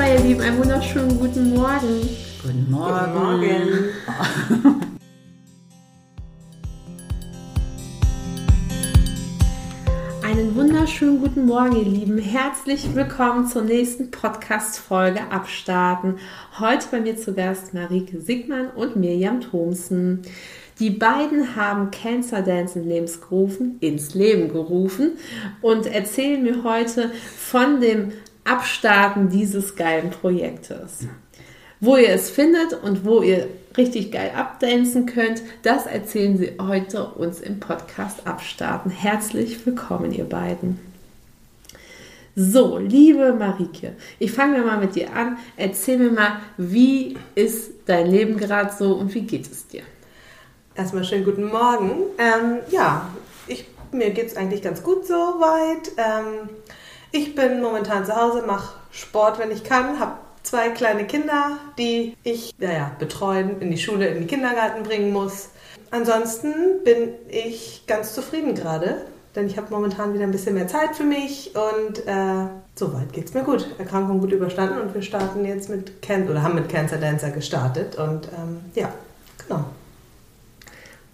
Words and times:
Drei, 0.00 0.14
ihr 0.14 0.20
Lieben, 0.20 0.40
einen 0.40 0.56
wunderschönen 0.56 1.18
guten 1.18 1.54
Morgen. 1.54 2.08
Guten 2.42 2.70
Morgen. 2.70 3.12
Guten 3.12 3.22
Morgen. 3.22 3.60
Einen 10.24 10.56
wunderschönen 10.56 11.20
guten 11.20 11.44
Morgen, 11.44 11.76
ihr 11.76 11.84
Lieben. 11.84 12.16
Herzlich 12.16 12.94
willkommen 12.94 13.46
zur 13.46 13.60
nächsten 13.60 14.10
Podcast-Folge 14.10 15.20
Abstarten. 15.30 16.14
Heute 16.58 16.86
bei 16.90 17.02
mir 17.02 17.18
zu 17.18 17.34
Gast 17.34 17.74
Marike 17.74 18.22
Sigmann 18.22 18.70
und 18.70 18.96
Mirjam 18.96 19.42
Thomsen. 19.42 20.22
Die 20.78 20.88
beiden 20.88 21.56
haben 21.56 21.90
Cancer 21.90 22.40
Dance 22.40 22.78
ins 22.78 22.88
Leben 22.88 23.06
gerufen, 23.20 23.76
ins 23.80 24.14
Leben 24.14 24.50
gerufen 24.50 25.18
und 25.60 25.84
erzählen 25.84 26.42
mir 26.42 26.64
heute 26.64 27.10
von 27.36 27.82
dem 27.82 28.12
Abstarten 28.44 29.28
dieses 29.28 29.76
geilen 29.76 30.10
Projektes. 30.10 31.06
Wo 31.80 31.96
ihr 31.96 32.10
es 32.10 32.30
findet 32.30 32.74
und 32.82 33.04
wo 33.04 33.22
ihr 33.22 33.48
richtig 33.76 34.12
geil 34.12 34.32
abdancen 34.36 35.06
könnt, 35.06 35.42
das 35.62 35.86
erzählen 35.86 36.36
sie 36.36 36.52
heute 36.60 37.04
uns 37.04 37.40
im 37.40 37.60
Podcast 37.60 38.26
Abstarten. 38.26 38.90
Herzlich 38.90 39.64
willkommen, 39.64 40.12
ihr 40.12 40.24
beiden. 40.24 40.78
So, 42.36 42.78
liebe 42.78 43.32
Marike, 43.32 43.94
ich 44.18 44.32
fange 44.32 44.60
mal 44.60 44.78
mit 44.78 44.94
dir 44.94 45.12
an. 45.14 45.38
Erzähl 45.56 45.98
mir 45.98 46.10
mal, 46.10 46.40
wie 46.56 47.16
ist 47.34 47.72
dein 47.86 48.06
Leben 48.06 48.36
gerade 48.36 48.72
so 48.76 48.94
und 48.94 49.14
wie 49.14 49.22
geht 49.22 49.50
es 49.50 49.66
dir? 49.66 49.82
Erstmal 50.74 51.04
schönen 51.04 51.24
guten 51.24 51.46
Morgen. 51.46 52.02
Ähm, 52.18 52.60
ja, 52.70 53.08
ich, 53.46 53.66
mir 53.92 54.10
geht 54.10 54.28
es 54.28 54.36
eigentlich 54.36 54.62
ganz 54.62 54.82
gut 54.82 55.06
soweit. 55.06 55.90
Ähm, 55.96 56.48
ich 57.12 57.34
bin 57.34 57.60
momentan 57.60 58.04
zu 58.04 58.14
Hause, 58.14 58.42
mache 58.46 58.74
Sport, 58.90 59.38
wenn 59.38 59.50
ich 59.50 59.64
kann, 59.64 59.98
habe 59.98 60.14
zwei 60.42 60.70
kleine 60.70 61.04
Kinder, 61.04 61.58
die 61.78 62.16
ich 62.22 62.54
ja, 62.58 62.72
ja, 62.72 62.90
betreuen, 62.98 63.60
in 63.60 63.70
die 63.70 63.78
Schule, 63.78 64.08
in 64.08 64.14
den 64.14 64.26
Kindergarten 64.26 64.82
bringen 64.82 65.12
muss. 65.12 65.50
Ansonsten 65.90 66.84
bin 66.84 67.10
ich 67.28 67.84
ganz 67.86 68.14
zufrieden 68.14 68.54
gerade, 68.54 69.06
denn 69.34 69.46
ich 69.46 69.56
habe 69.56 69.68
momentan 69.70 70.14
wieder 70.14 70.24
ein 70.24 70.30
bisschen 70.30 70.54
mehr 70.54 70.68
Zeit 70.68 70.96
für 70.96 71.04
mich 71.04 71.52
und 71.54 72.06
äh, 72.06 72.46
soweit 72.74 73.16
es 73.16 73.34
mir 73.34 73.42
gut. 73.42 73.66
Erkrankung 73.78 74.20
gut 74.20 74.32
überstanden 74.32 74.80
und 74.80 74.94
wir 74.94 75.02
starten 75.02 75.44
jetzt 75.44 75.68
mit 75.68 76.00
Can 76.02 76.28
oder 76.28 76.42
haben 76.42 76.54
mit 76.54 76.68
Cancer 76.68 76.96
Dancer 76.96 77.30
gestartet 77.30 77.96
und 77.96 78.28
ähm, 78.28 78.60
ja, 78.74 78.92
genau. 79.46 79.64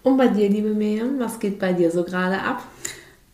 Und 0.03 0.17
bei 0.17 0.27
dir, 0.27 0.47
liebe 0.47 0.69
Miriam, 0.69 1.19
was 1.19 1.39
geht 1.39 1.59
bei 1.59 1.73
dir 1.73 1.91
so 1.91 2.03
gerade 2.03 2.39
ab? 2.39 2.63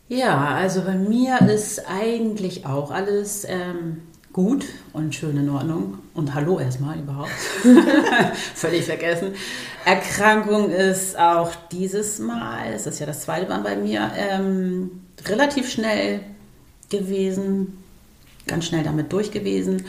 Ja, 0.08 0.54
also 0.54 0.82
bei 0.82 0.96
mir 0.96 1.40
ist 1.48 1.88
eigentlich 1.88 2.66
auch 2.66 2.90
alles 2.90 3.46
ähm, 3.48 4.02
gut 4.34 4.66
und 4.92 5.14
schön 5.14 5.38
in 5.38 5.48
Ordnung. 5.48 5.98
Und 6.12 6.34
hallo 6.34 6.58
erstmal 6.58 6.98
überhaupt. 6.98 7.30
Völlig 8.54 8.84
vergessen. 8.84 9.32
Erkrankung 9.86 10.70
ist 10.70 11.18
auch 11.18 11.52
dieses 11.72 12.18
Mal, 12.18 12.72
es 12.74 12.86
ist 12.86 13.00
ja 13.00 13.06
das 13.06 13.22
zweite 13.22 13.48
Mal 13.48 13.62
bei 13.62 13.76
mir, 13.76 14.10
ähm, 14.16 14.90
relativ 15.26 15.70
schnell 15.70 16.20
gewesen, 16.90 17.78
ganz 18.46 18.66
schnell 18.66 18.84
damit 18.84 19.10
durch 19.10 19.30
gewesen. 19.30 19.86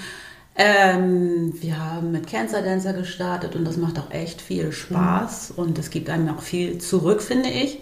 Ähm, 0.55 1.53
wir 1.61 1.77
haben 1.77 2.13
mit 2.13 2.27
Cancer 2.27 2.61
Dancer 2.61 2.93
gestartet 2.93 3.57
und 3.57 3.65
das 3.65 3.75
macht 3.75 3.99
auch 3.99 4.11
echt 4.11 4.41
viel 4.41 4.71
Spaß 4.71 5.49
mhm. 5.49 5.63
und 5.63 5.77
es 5.77 5.89
gibt 5.89 6.09
einem 6.09 6.29
auch 6.29 6.41
viel 6.41 6.77
zurück, 6.77 7.21
finde 7.21 7.49
ich. 7.49 7.79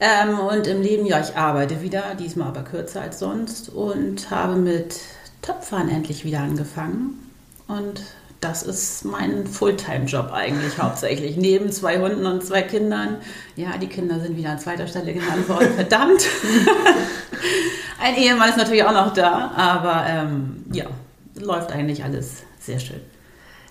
Ähm, 0.00 0.38
und 0.38 0.66
im 0.66 0.80
Leben, 0.80 1.04
ja, 1.04 1.20
ich 1.20 1.36
arbeite 1.36 1.82
wieder, 1.82 2.14
diesmal 2.18 2.48
aber 2.48 2.62
kürzer 2.62 3.02
als 3.02 3.18
sonst 3.18 3.68
und 3.68 4.30
habe 4.30 4.56
mit 4.56 4.96
Töpfern 5.42 5.90
endlich 5.90 6.24
wieder 6.24 6.40
angefangen. 6.40 7.30
Und 7.68 8.00
das 8.40 8.62
ist 8.62 9.04
mein 9.04 9.46
Fulltime-Job 9.46 10.32
eigentlich 10.32 10.78
hauptsächlich. 10.82 11.36
Neben 11.36 11.70
zwei 11.70 11.98
Hunden 12.00 12.24
und 12.24 12.42
zwei 12.42 12.62
Kindern. 12.62 13.18
Ja, 13.56 13.76
die 13.76 13.88
Kinder 13.88 14.18
sind 14.20 14.38
wieder 14.38 14.50
an 14.50 14.58
zweiter 14.58 14.86
Stelle 14.86 15.12
genannt 15.12 15.46
worden. 15.48 15.68
Verdammt! 15.76 16.26
Ein 18.02 18.16
Ehemann 18.16 18.48
ist 18.48 18.56
natürlich 18.56 18.84
auch 18.84 18.94
noch 18.94 19.12
da, 19.12 19.50
aber 19.54 20.06
ähm, 20.08 20.64
ja, 20.72 20.86
läuft 21.38 21.70
eigentlich 21.70 22.02
alles 22.02 22.36
sehr 22.58 22.78
schön. 22.78 23.00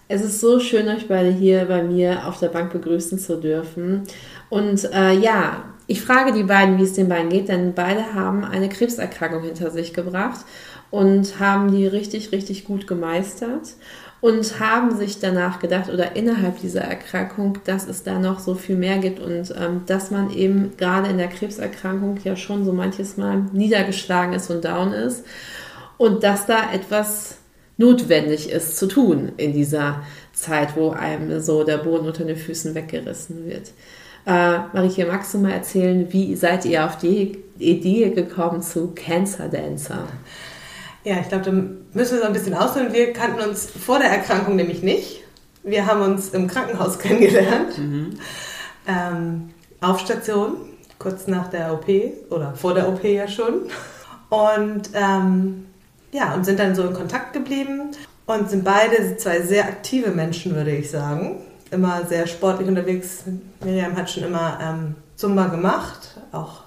Es 0.08 0.22
ist 0.22 0.40
so 0.40 0.60
schön, 0.60 0.88
euch 0.88 1.08
beide 1.08 1.32
hier 1.32 1.66
bei 1.66 1.82
mir 1.82 2.28
auf 2.28 2.40
der 2.40 2.50
Bank 2.50 2.72
begrüßen 2.72 3.18
zu 3.18 3.38
dürfen. 3.38 4.04
Und 4.50 4.92
äh, 4.94 5.14
ja, 5.14 5.64
ich 5.90 6.04
frage 6.04 6.34
die 6.34 6.44
beiden, 6.44 6.78
wie 6.78 6.84
es 6.84 6.94
den 6.94 7.10
beiden 7.10 7.32
geht, 7.32 7.50
denn 7.50 7.74
beide 7.74 8.14
haben 8.14 8.46
eine 8.46 8.70
Krebserkrankung 8.70 9.42
hinter 9.42 9.72
sich 9.72 9.92
gebracht 9.92 10.46
und 10.92 11.40
haben 11.40 11.72
die 11.72 11.88
richtig, 11.88 12.32
richtig 12.32 12.66
gut 12.66 12.86
gemeistert 12.86 13.74
und 14.22 14.60
haben 14.60 14.96
sich 14.96 15.18
danach 15.18 15.58
gedacht 15.58 15.90
oder 15.90 16.16
innerhalb 16.16 16.62
dieser 16.62 16.82
Erkrankung, 16.82 17.58
dass 17.66 17.88
es 17.88 18.04
da 18.04 18.20
noch 18.20 18.38
so 18.38 18.54
viel 18.54 18.76
mehr 18.76 19.00
gibt 19.00 19.20
und 19.20 19.52
ähm, 19.60 19.82
dass 19.88 20.12
man 20.12 20.32
eben 20.32 20.78
gerade 20.78 21.10
in 21.10 21.18
der 21.18 21.28
Krebserkrankung 21.28 22.20
ja 22.24 22.36
schon 22.36 22.66
so 22.66 22.72
manches 22.72 23.18
Mal 23.18 23.46
niedergeschlagen 23.52 24.36
ist 24.36 24.52
und 24.52 24.66
down 24.66 24.94
ist 24.94 25.26
und 25.98 26.24
dass 26.24 26.46
da 26.46 26.72
etwas 26.72 27.38
notwendig 27.78 28.52
ist 28.52 28.78
zu 28.78 28.88
tun 28.88 29.32
in 29.38 29.54
dieser 29.54 30.04
Zeit, 30.34 30.76
wo 30.76 30.92
einem 30.92 31.42
so 31.42 31.64
der 31.64 31.80
Boden 31.80 32.06
unter 32.06 32.26
den 32.26 32.38
Füßen 32.38 32.76
weggerissen 32.76 33.48
wird. 33.48 33.72
Äh, 34.26 34.60
Marike, 34.74 35.06
magst 35.06 35.34
du 35.34 35.40
mal 35.40 35.52
erzählen, 35.52 36.08
wie 36.12 36.36
seid 36.36 36.66
ihr 36.66 36.86
auf 36.86 36.98
die 36.98 37.44
Idee 37.58 38.10
gekommen 38.10 38.62
zu 38.62 38.94
Cancer 38.96 39.48
Dancer? 39.48 40.08
Ja, 41.04 41.20
ich 41.20 41.30
glaube, 41.30 41.46
da 41.46 41.52
müssen 41.52 42.16
wir 42.16 42.22
so 42.22 42.24
ein 42.24 42.34
bisschen 42.34 42.54
ausholen. 42.54 42.94
Wir 42.94 43.14
kannten 43.14 43.42
uns 43.42 43.70
vor 43.70 44.00
der 44.00 44.10
Erkrankung 44.10 44.56
nämlich 44.56 44.84
nicht. 44.84 45.24
Wir 45.64 45.86
haben 45.86 46.02
uns 46.02 46.30
im 46.30 46.48
Krankenhaus 46.48 47.00
kennengelernt. 47.00 47.78
Mhm. 47.78 48.20
Ähm, 48.88 49.50
auf 49.82 50.00
Station, 50.00 50.58
kurz 50.98 51.28
nach 51.28 51.48
der 51.48 51.74
OP 51.74 51.88
oder 52.30 52.54
vor 52.54 52.74
der 52.74 52.90
OP 52.90 53.04
ja 53.04 53.28
schon. 53.28 53.62
Und 54.30 54.90
ähm, 54.94 55.66
ja, 56.12 56.34
und 56.34 56.46
sind 56.46 56.60
dann 56.60 56.76
so 56.76 56.84
in 56.84 56.94
Kontakt 56.94 57.34
geblieben 57.34 57.92
und 58.26 58.50
sind 58.50 58.64
beide 58.64 59.18
zwei 59.18 59.42
sehr 59.42 59.66
aktive 59.66 60.12
Menschen, 60.12 60.56
würde 60.56 60.72
ich 60.72 60.92
sagen. 60.92 61.42
Immer 61.72 62.06
sehr 62.06 62.26
sportlich 62.28 62.68
unterwegs. 62.68 63.24
Miriam 63.64 63.96
hat 63.96 64.10
schon 64.10 64.24
immer 64.24 64.58
ähm, 64.62 64.96
Zumba 65.16 65.48
gemacht, 65.48 66.20
auch 66.32 66.64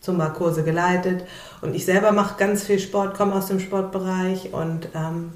Zumba-Kurse 0.00 0.62
geleitet. 0.62 1.24
Und 1.60 1.74
ich 1.74 1.84
selber 1.84 2.12
mache 2.12 2.36
ganz 2.38 2.64
viel 2.64 2.78
Sport, 2.78 3.16
komme 3.16 3.34
aus 3.34 3.46
dem 3.46 3.58
Sportbereich 3.58 4.52
und 4.52 4.88
ähm, 4.94 5.32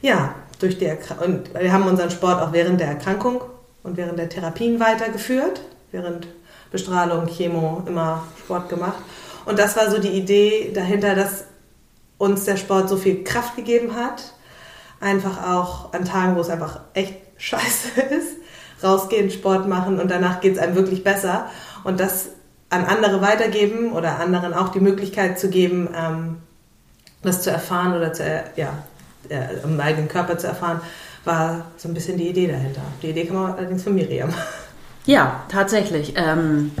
ja, 0.00 0.34
durch 0.58 0.78
die 0.78 0.90
und 1.24 1.52
wir 1.54 1.72
haben 1.72 1.86
unseren 1.86 2.10
Sport 2.10 2.40
auch 2.40 2.52
während 2.52 2.80
der 2.80 2.88
Erkrankung 2.88 3.42
und 3.82 3.96
während 3.96 4.18
der 4.18 4.28
Therapien 4.28 4.78
weitergeführt, 4.78 5.60
während 5.90 6.28
Bestrahlung, 6.70 7.26
Chemo 7.26 7.82
immer 7.86 8.24
Sport 8.38 8.68
gemacht. 8.68 8.98
Und 9.44 9.58
das 9.58 9.76
war 9.76 9.90
so 9.90 9.98
die 9.98 10.10
Idee 10.10 10.70
dahinter, 10.74 11.14
dass 11.14 11.44
uns 12.18 12.44
der 12.44 12.56
Sport 12.56 12.88
so 12.88 12.96
viel 12.96 13.24
Kraft 13.24 13.56
gegeben 13.56 13.96
hat. 13.96 14.34
Einfach 15.00 15.48
auch 15.48 15.92
an 15.94 16.04
Tagen, 16.04 16.36
wo 16.36 16.40
es 16.40 16.50
einfach 16.50 16.80
echt 16.94 17.14
scheiße 17.38 18.00
ist, 18.02 18.36
rausgehen, 18.82 19.30
Sport 19.30 19.68
machen 19.68 20.00
und 20.00 20.10
danach 20.10 20.40
geht 20.40 20.54
es 20.54 20.58
einem 20.58 20.74
wirklich 20.74 21.04
besser. 21.04 21.46
Und 21.84 22.00
das 22.00 22.30
an 22.70 22.84
andere 22.84 23.20
weitergeben 23.20 23.92
oder 23.92 24.20
anderen 24.20 24.54
auch 24.54 24.68
die 24.68 24.80
Möglichkeit 24.80 25.38
zu 25.38 25.48
geben, 25.48 25.88
ähm, 25.94 26.36
das 27.22 27.42
zu 27.42 27.50
erfahren 27.50 27.96
oder 27.96 28.12
zu, 28.12 28.22
ja, 28.56 28.72
äh, 29.28 29.62
im 29.64 29.78
eigenen 29.80 30.08
Körper 30.08 30.38
zu 30.38 30.46
erfahren, 30.46 30.80
war 31.24 31.66
so 31.76 31.88
ein 31.88 31.94
bisschen 31.94 32.16
die 32.16 32.28
Idee 32.28 32.46
dahinter. 32.46 32.80
Die 33.02 33.10
Idee 33.10 33.26
kam 33.26 33.36
allerdings 33.36 33.82
von 33.82 33.94
Miriam. 33.94 34.30
Ja, 35.06 35.42
tatsächlich. 35.48 36.14
Ähm, 36.16 36.72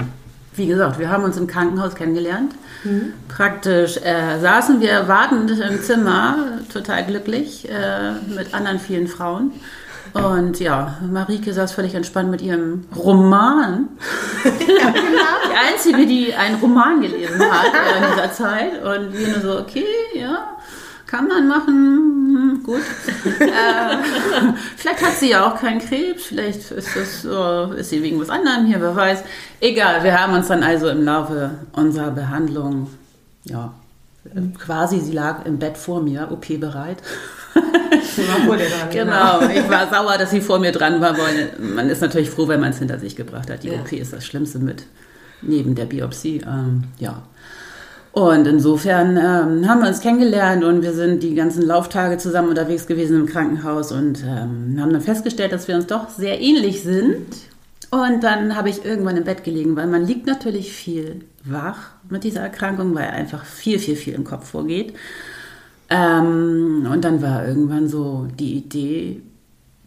wie 0.54 0.66
gesagt, 0.66 0.98
wir 0.98 1.10
haben 1.10 1.24
uns 1.24 1.36
im 1.36 1.46
Krankenhaus 1.46 1.94
kennengelernt. 1.94 2.54
Mhm. 2.84 3.12
Praktisch 3.28 3.96
äh, 3.98 4.38
saßen 4.40 4.80
wir 4.80 5.08
wartend 5.08 5.50
im 5.50 5.82
Zimmer, 5.82 6.58
total 6.72 7.04
glücklich, 7.06 7.68
äh, 7.68 8.12
mit 8.34 8.54
anderen 8.54 8.78
vielen 8.78 9.06
Frauen. 9.06 9.52
Und 10.12 10.58
ja, 10.58 10.98
Marike 11.08 11.52
saß 11.52 11.72
völlig 11.72 11.94
entspannt 11.94 12.30
mit 12.30 12.42
ihrem 12.42 12.84
Roman. 12.96 13.88
ja, 14.44 14.90
genau. 14.90 14.90
Die 15.50 15.72
einzige, 15.72 16.06
die 16.06 16.34
einen 16.34 16.56
Roman 16.56 17.00
gelesen 17.00 17.40
hat 17.40 17.66
in 17.66 18.10
dieser 18.12 18.32
Zeit. 18.32 18.82
Und 18.82 19.16
wir 19.16 19.28
nur 19.28 19.40
so, 19.40 19.58
okay, 19.60 19.84
ja, 20.14 20.56
kann 21.06 21.26
man 21.26 21.48
machen, 21.48 21.74
hm, 21.74 22.62
gut. 22.62 22.82
äh, 23.40 23.96
vielleicht 24.76 25.04
hat 25.04 25.14
sie 25.14 25.30
ja 25.30 25.46
auch 25.46 25.60
keinen 25.60 25.80
Krebs, 25.80 26.24
vielleicht 26.24 26.70
ist, 26.70 26.96
das, 26.96 27.24
uh, 27.24 27.72
ist 27.72 27.90
sie 27.90 28.02
wegen 28.02 28.20
was 28.20 28.30
anderem 28.30 28.66
hier, 28.66 28.80
wer 28.80 28.94
weiß. 28.94 29.24
Egal, 29.60 30.04
wir 30.04 30.20
haben 30.20 30.34
uns 30.34 30.46
dann 30.46 30.62
also 30.62 30.88
im 30.88 31.04
Laufe 31.04 31.50
unserer 31.72 32.12
Behandlung, 32.12 32.90
ja, 33.44 33.72
quasi, 34.58 35.00
sie 35.00 35.12
lag 35.12 35.44
im 35.46 35.58
Bett 35.58 35.76
vor 35.76 36.00
mir, 36.00 36.28
OP 36.30 36.46
bereit. 36.60 36.98
Dran, 38.16 38.90
genau, 38.92 39.40
ich 39.48 39.68
war 39.68 39.88
sauer, 39.90 40.16
dass 40.18 40.30
sie 40.30 40.40
vor 40.40 40.58
mir 40.58 40.72
dran 40.72 41.00
war, 41.00 41.16
weil 41.16 41.52
man 41.58 41.88
ist 41.88 42.00
natürlich 42.00 42.30
froh, 42.30 42.48
wenn 42.48 42.60
man 42.60 42.70
es 42.70 42.78
hinter 42.78 42.98
sich 42.98 43.16
gebracht 43.16 43.50
hat. 43.50 43.62
Die 43.62 43.68
ja. 43.68 43.80
OP 43.80 43.92
ist 43.92 44.12
das 44.12 44.24
Schlimmste 44.24 44.58
mit, 44.58 44.84
neben 45.42 45.74
der 45.74 45.86
Biopsie. 45.86 46.42
Ähm, 46.46 46.84
ja. 46.98 47.22
Und 48.12 48.46
insofern 48.46 49.16
ähm, 49.16 49.68
haben 49.68 49.82
wir 49.82 49.88
uns 49.88 50.00
kennengelernt 50.00 50.64
und 50.64 50.82
wir 50.82 50.92
sind 50.92 51.22
die 51.22 51.34
ganzen 51.34 51.62
Lauftage 51.62 52.18
zusammen 52.18 52.48
unterwegs 52.48 52.86
gewesen 52.86 53.20
im 53.20 53.26
Krankenhaus 53.26 53.92
und 53.92 54.22
ähm, 54.24 54.76
haben 54.80 54.92
dann 54.92 55.00
festgestellt, 55.00 55.52
dass 55.52 55.68
wir 55.68 55.76
uns 55.76 55.86
doch 55.86 56.08
sehr 56.10 56.40
ähnlich 56.40 56.82
sind. 56.82 57.26
Und 57.90 58.22
dann 58.22 58.56
habe 58.56 58.68
ich 58.68 58.84
irgendwann 58.84 59.16
im 59.16 59.24
Bett 59.24 59.44
gelegen, 59.44 59.76
weil 59.76 59.86
man 59.86 60.06
liegt 60.06 60.26
natürlich 60.26 60.72
viel 60.72 61.24
wach 61.44 61.90
mit 62.08 62.24
dieser 62.24 62.40
Erkrankung, 62.40 62.94
weil 62.94 63.08
einfach 63.08 63.44
viel, 63.44 63.78
viel, 63.78 63.96
viel 63.96 64.14
im 64.14 64.24
Kopf 64.24 64.50
vorgeht. 64.50 64.94
Ähm, 65.90 66.88
und 66.90 67.04
dann 67.04 67.20
war 67.20 67.46
irgendwann 67.46 67.88
so 67.88 68.28
die 68.38 68.54
Idee, 68.54 69.22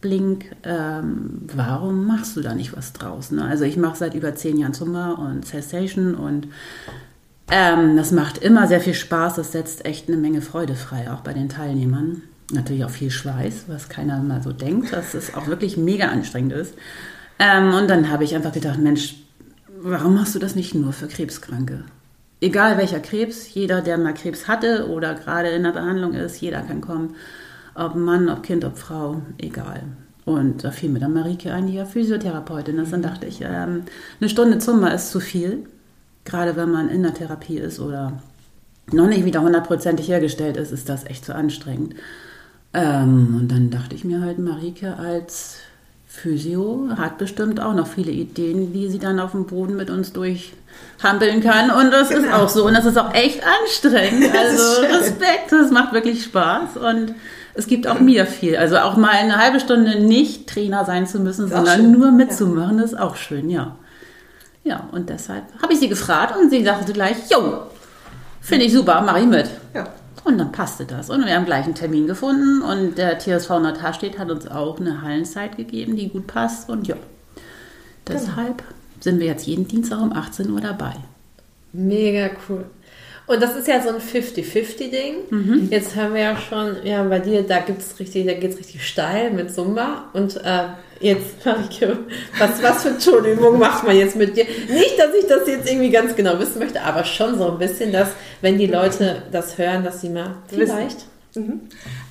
Blink, 0.02 0.54
ähm, 0.64 1.46
warum 1.54 2.06
machst 2.06 2.36
du 2.36 2.42
da 2.42 2.54
nicht 2.54 2.76
was 2.76 2.92
draus? 2.92 3.30
Ne? 3.30 3.42
Also 3.42 3.64
ich 3.64 3.78
mache 3.78 3.96
seit 3.96 4.14
über 4.14 4.34
zehn 4.34 4.58
Jahren 4.58 4.74
Zumba 4.74 5.12
und 5.12 5.46
Cessation 5.46 6.14
und 6.14 6.48
ähm, 7.50 7.96
das 7.96 8.12
macht 8.12 8.36
immer 8.36 8.66
sehr 8.66 8.80
viel 8.80 8.92
Spaß, 8.92 9.36
das 9.36 9.52
setzt 9.52 9.86
echt 9.86 10.08
eine 10.08 10.18
Menge 10.18 10.42
Freude 10.42 10.74
frei, 10.74 11.10
auch 11.10 11.20
bei 11.20 11.32
den 11.32 11.48
Teilnehmern. 11.48 12.20
Natürlich 12.52 12.84
auch 12.84 12.90
viel 12.90 13.10
Schweiß, 13.10 13.64
was 13.68 13.88
keiner 13.88 14.22
mal 14.22 14.42
so 14.42 14.52
denkt, 14.52 14.92
dass 14.92 15.14
es 15.14 15.34
auch 15.34 15.46
wirklich 15.46 15.78
mega 15.78 16.08
anstrengend 16.08 16.52
ist. 16.52 16.74
Ähm, 17.38 17.72
und 17.72 17.88
dann 17.88 18.10
habe 18.10 18.24
ich 18.24 18.34
einfach 18.34 18.52
gedacht, 18.52 18.78
Mensch, 18.78 19.16
warum 19.80 20.14
machst 20.14 20.34
du 20.34 20.38
das 20.38 20.54
nicht 20.54 20.74
nur 20.74 20.92
für 20.92 21.08
Krebskranke? 21.08 21.84
Egal 22.44 22.76
welcher 22.76 23.00
Krebs, 23.00 23.54
jeder, 23.54 23.80
der 23.80 23.98
mal 23.98 24.14
Krebs 24.14 24.46
hatte 24.46 24.88
oder 24.88 25.14
gerade 25.14 25.48
in 25.48 25.62
der 25.62 25.72
Behandlung 25.72 26.12
ist, 26.12 26.40
jeder 26.40 26.60
kann 26.60 26.80
kommen. 26.80 27.16
Ob 27.74 27.94
Mann, 27.96 28.28
ob 28.28 28.42
Kind, 28.42 28.64
ob 28.64 28.78
Frau, 28.78 29.22
egal. 29.38 29.82
Und 30.24 30.62
da 30.62 30.70
fiel 30.70 30.90
mir 30.90 31.00
dann 31.00 31.12
Marike 31.12 31.52
ein, 31.52 31.66
die 31.66 31.74
ja 31.74 31.84
Physiotherapeutin 31.84 32.78
ist. 32.78 32.92
Dann 32.92 33.02
dachte 33.02 33.26
ich, 33.26 33.40
ähm, 33.42 33.82
eine 34.20 34.28
Stunde 34.28 34.58
Zumba 34.58 34.88
ist 34.88 35.10
zu 35.10 35.20
viel, 35.20 35.66
gerade 36.24 36.56
wenn 36.56 36.70
man 36.70 36.88
in 36.88 37.02
der 37.02 37.14
Therapie 37.14 37.58
ist 37.58 37.80
oder 37.80 38.20
noch 38.92 39.06
nicht 39.08 39.24
wieder 39.24 39.40
hundertprozentig 39.42 40.08
hergestellt 40.08 40.56
ist, 40.56 40.70
ist 40.70 40.88
das 40.88 41.04
echt 41.04 41.24
zu 41.24 41.34
anstrengend. 41.34 41.94
Ähm, 42.72 43.36
und 43.40 43.48
dann 43.50 43.70
dachte 43.70 43.94
ich 43.94 44.04
mir 44.04 44.20
halt, 44.20 44.38
Marike 44.38 44.96
als 44.96 45.58
Physio 46.14 46.88
hat 46.96 47.18
bestimmt 47.18 47.60
auch 47.60 47.74
noch 47.74 47.88
viele 47.88 48.12
Ideen, 48.12 48.72
wie 48.72 48.88
sie 48.88 49.00
dann 49.00 49.18
auf 49.18 49.32
dem 49.32 49.46
Boden 49.46 49.76
mit 49.76 49.90
uns 49.90 50.12
durchhampeln 50.12 51.42
kann. 51.42 51.70
Und 51.70 51.90
das 51.90 52.08
genau. 52.08 52.22
ist 52.22 52.32
auch 52.32 52.48
so. 52.48 52.66
Und 52.66 52.74
das 52.74 52.84
ist 52.84 52.96
auch 52.96 53.12
echt 53.12 53.42
anstrengend. 53.44 54.32
Also 54.34 54.82
Respekt, 54.82 55.50
das 55.50 55.70
macht 55.70 55.92
wirklich 55.92 56.22
Spaß. 56.22 56.76
Und 56.76 57.14
es 57.54 57.66
gibt 57.66 57.88
auch 57.88 57.98
mir 57.98 58.26
viel. 58.26 58.56
Also 58.56 58.78
auch 58.78 58.96
mal 58.96 59.10
eine 59.10 59.38
halbe 59.38 59.58
Stunde 59.58 60.00
nicht 60.00 60.48
Trainer 60.48 60.84
sein 60.84 61.06
zu 61.06 61.18
müssen, 61.18 61.48
sondern 61.48 61.90
nur 61.90 62.12
mitzumachen, 62.12 62.78
ja. 62.78 62.84
ist 62.84 62.98
auch 62.98 63.16
schön, 63.16 63.50
ja. 63.50 63.76
Ja, 64.62 64.88
und 64.92 65.10
deshalb 65.10 65.44
habe 65.60 65.72
ich 65.72 65.80
sie 65.80 65.88
gefragt 65.88 66.36
und 66.40 66.48
sie 66.48 66.64
sagte 66.64 66.92
gleich, 66.92 67.16
jo, 67.28 67.64
finde 68.40 68.64
ich 68.64 68.72
super, 68.72 69.02
mache 69.02 69.20
ich 69.20 69.26
mit. 69.26 69.50
Ja. 69.74 69.88
Und 70.24 70.38
dann 70.38 70.52
passte 70.52 70.86
das. 70.86 71.10
Und 71.10 71.26
wir 71.26 71.34
haben 71.34 71.44
gleich 71.44 71.66
einen 71.66 71.74
Termin 71.74 72.06
gefunden 72.06 72.62
und 72.62 72.96
der 72.96 73.18
TSV 73.18 73.50
Nordharstedt 73.50 74.18
hat 74.18 74.30
uns 74.30 74.46
auch 74.46 74.80
eine 74.80 75.02
Hallenzeit 75.02 75.56
gegeben, 75.56 75.96
die 75.96 76.08
gut 76.08 76.26
passt. 76.26 76.70
Und 76.70 76.88
ja, 76.88 76.96
deshalb 78.08 78.58
genau. 78.58 78.70
sind 79.00 79.20
wir 79.20 79.26
jetzt 79.26 79.46
jeden 79.46 79.68
Dienstag 79.68 80.00
um 80.00 80.12
18 80.12 80.50
Uhr 80.50 80.62
dabei. 80.62 80.94
Mega 81.72 82.30
cool. 82.48 82.64
Und 83.26 83.42
das 83.42 83.56
ist 83.56 83.66
ja 83.66 83.80
so 83.80 83.88
ein 83.88 83.96
50-50-Ding. 83.96 85.14
Mhm. 85.30 85.68
Jetzt 85.70 85.96
haben 85.96 86.12
wir 86.12 86.20
ja 86.20 86.36
schon, 86.36 86.76
ja, 86.84 87.02
bei 87.04 87.20
dir, 87.20 87.42
da 87.42 87.60
gibt's 87.60 87.98
richtig, 87.98 88.26
da 88.26 88.34
geht's 88.34 88.58
richtig 88.58 88.86
steil 88.86 89.30
mit 89.30 89.54
Zumba. 89.54 90.10
Und 90.12 90.36
äh, 90.44 90.64
jetzt, 91.00 91.24
Marike, 91.44 91.98
was, 92.38 92.62
was 92.62 92.82
für 92.82 92.98
Tonübungen 92.98 93.58
macht 93.58 93.86
man 93.86 93.96
jetzt 93.96 94.16
mit 94.16 94.36
dir? 94.36 94.44
Nicht, 94.44 94.98
dass 94.98 95.14
ich 95.18 95.26
das 95.26 95.48
jetzt 95.48 95.70
irgendwie 95.70 95.90
ganz 95.90 96.14
genau 96.14 96.38
wissen 96.38 96.58
möchte, 96.58 96.82
aber 96.82 97.04
schon 97.04 97.38
so 97.38 97.52
ein 97.52 97.58
bisschen, 97.58 97.92
dass, 97.92 98.10
wenn 98.42 98.58
die 98.58 98.66
Leute 98.66 99.22
das 99.32 99.56
hören, 99.56 99.84
dass 99.84 100.02
sie 100.02 100.10
mal 100.10 100.36
vielleicht. 100.48 101.06
Mhm. 101.34 101.62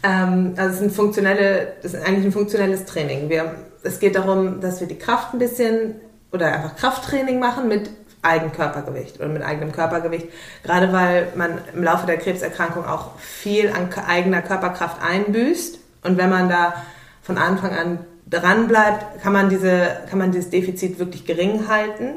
Ähm, 0.01 0.53
also 0.57 0.69
es 0.69 0.75
ist, 0.77 0.81
ein 0.81 0.91
funktionelle, 0.91 1.73
das 1.83 1.93
ist 1.93 2.03
eigentlich 2.03 2.25
ein 2.25 2.31
funktionelles 2.31 2.85
Training. 2.85 3.29
Wir, 3.29 3.55
es 3.83 3.99
geht 3.99 4.15
darum, 4.15 4.61
dass 4.61 4.79
wir 4.79 4.87
die 4.87 4.97
Kraft 4.97 5.33
ein 5.33 5.39
bisschen 5.39 5.95
oder 6.33 6.51
einfach 6.51 6.75
Krafttraining 6.75 7.39
machen 7.39 7.67
mit 7.67 7.89
Eigenkörpergewicht 8.23 9.19
oder 9.19 9.29
mit 9.29 9.43
eigenem 9.43 9.71
Körpergewicht. 9.71 10.27
Gerade 10.63 10.91
weil 10.91 11.27
man 11.35 11.59
im 11.73 11.83
Laufe 11.83 12.07
der 12.07 12.17
Krebserkrankung 12.17 12.85
auch 12.85 13.19
viel 13.19 13.69
an 13.69 13.89
eigener 14.07 14.41
Körperkraft 14.41 14.97
einbüßt. 15.01 15.79
Und 16.03 16.17
wenn 16.17 16.29
man 16.29 16.49
da 16.49 16.73
von 17.21 17.37
Anfang 17.37 17.71
an 17.71 17.99
dran 18.29 18.67
bleibt, 18.67 19.21
kann 19.21 19.33
man, 19.33 19.49
diese, 19.49 19.87
kann 20.09 20.19
man 20.19 20.31
dieses 20.31 20.49
Defizit 20.49 20.99
wirklich 20.99 21.25
gering 21.25 21.67
halten. 21.67 22.15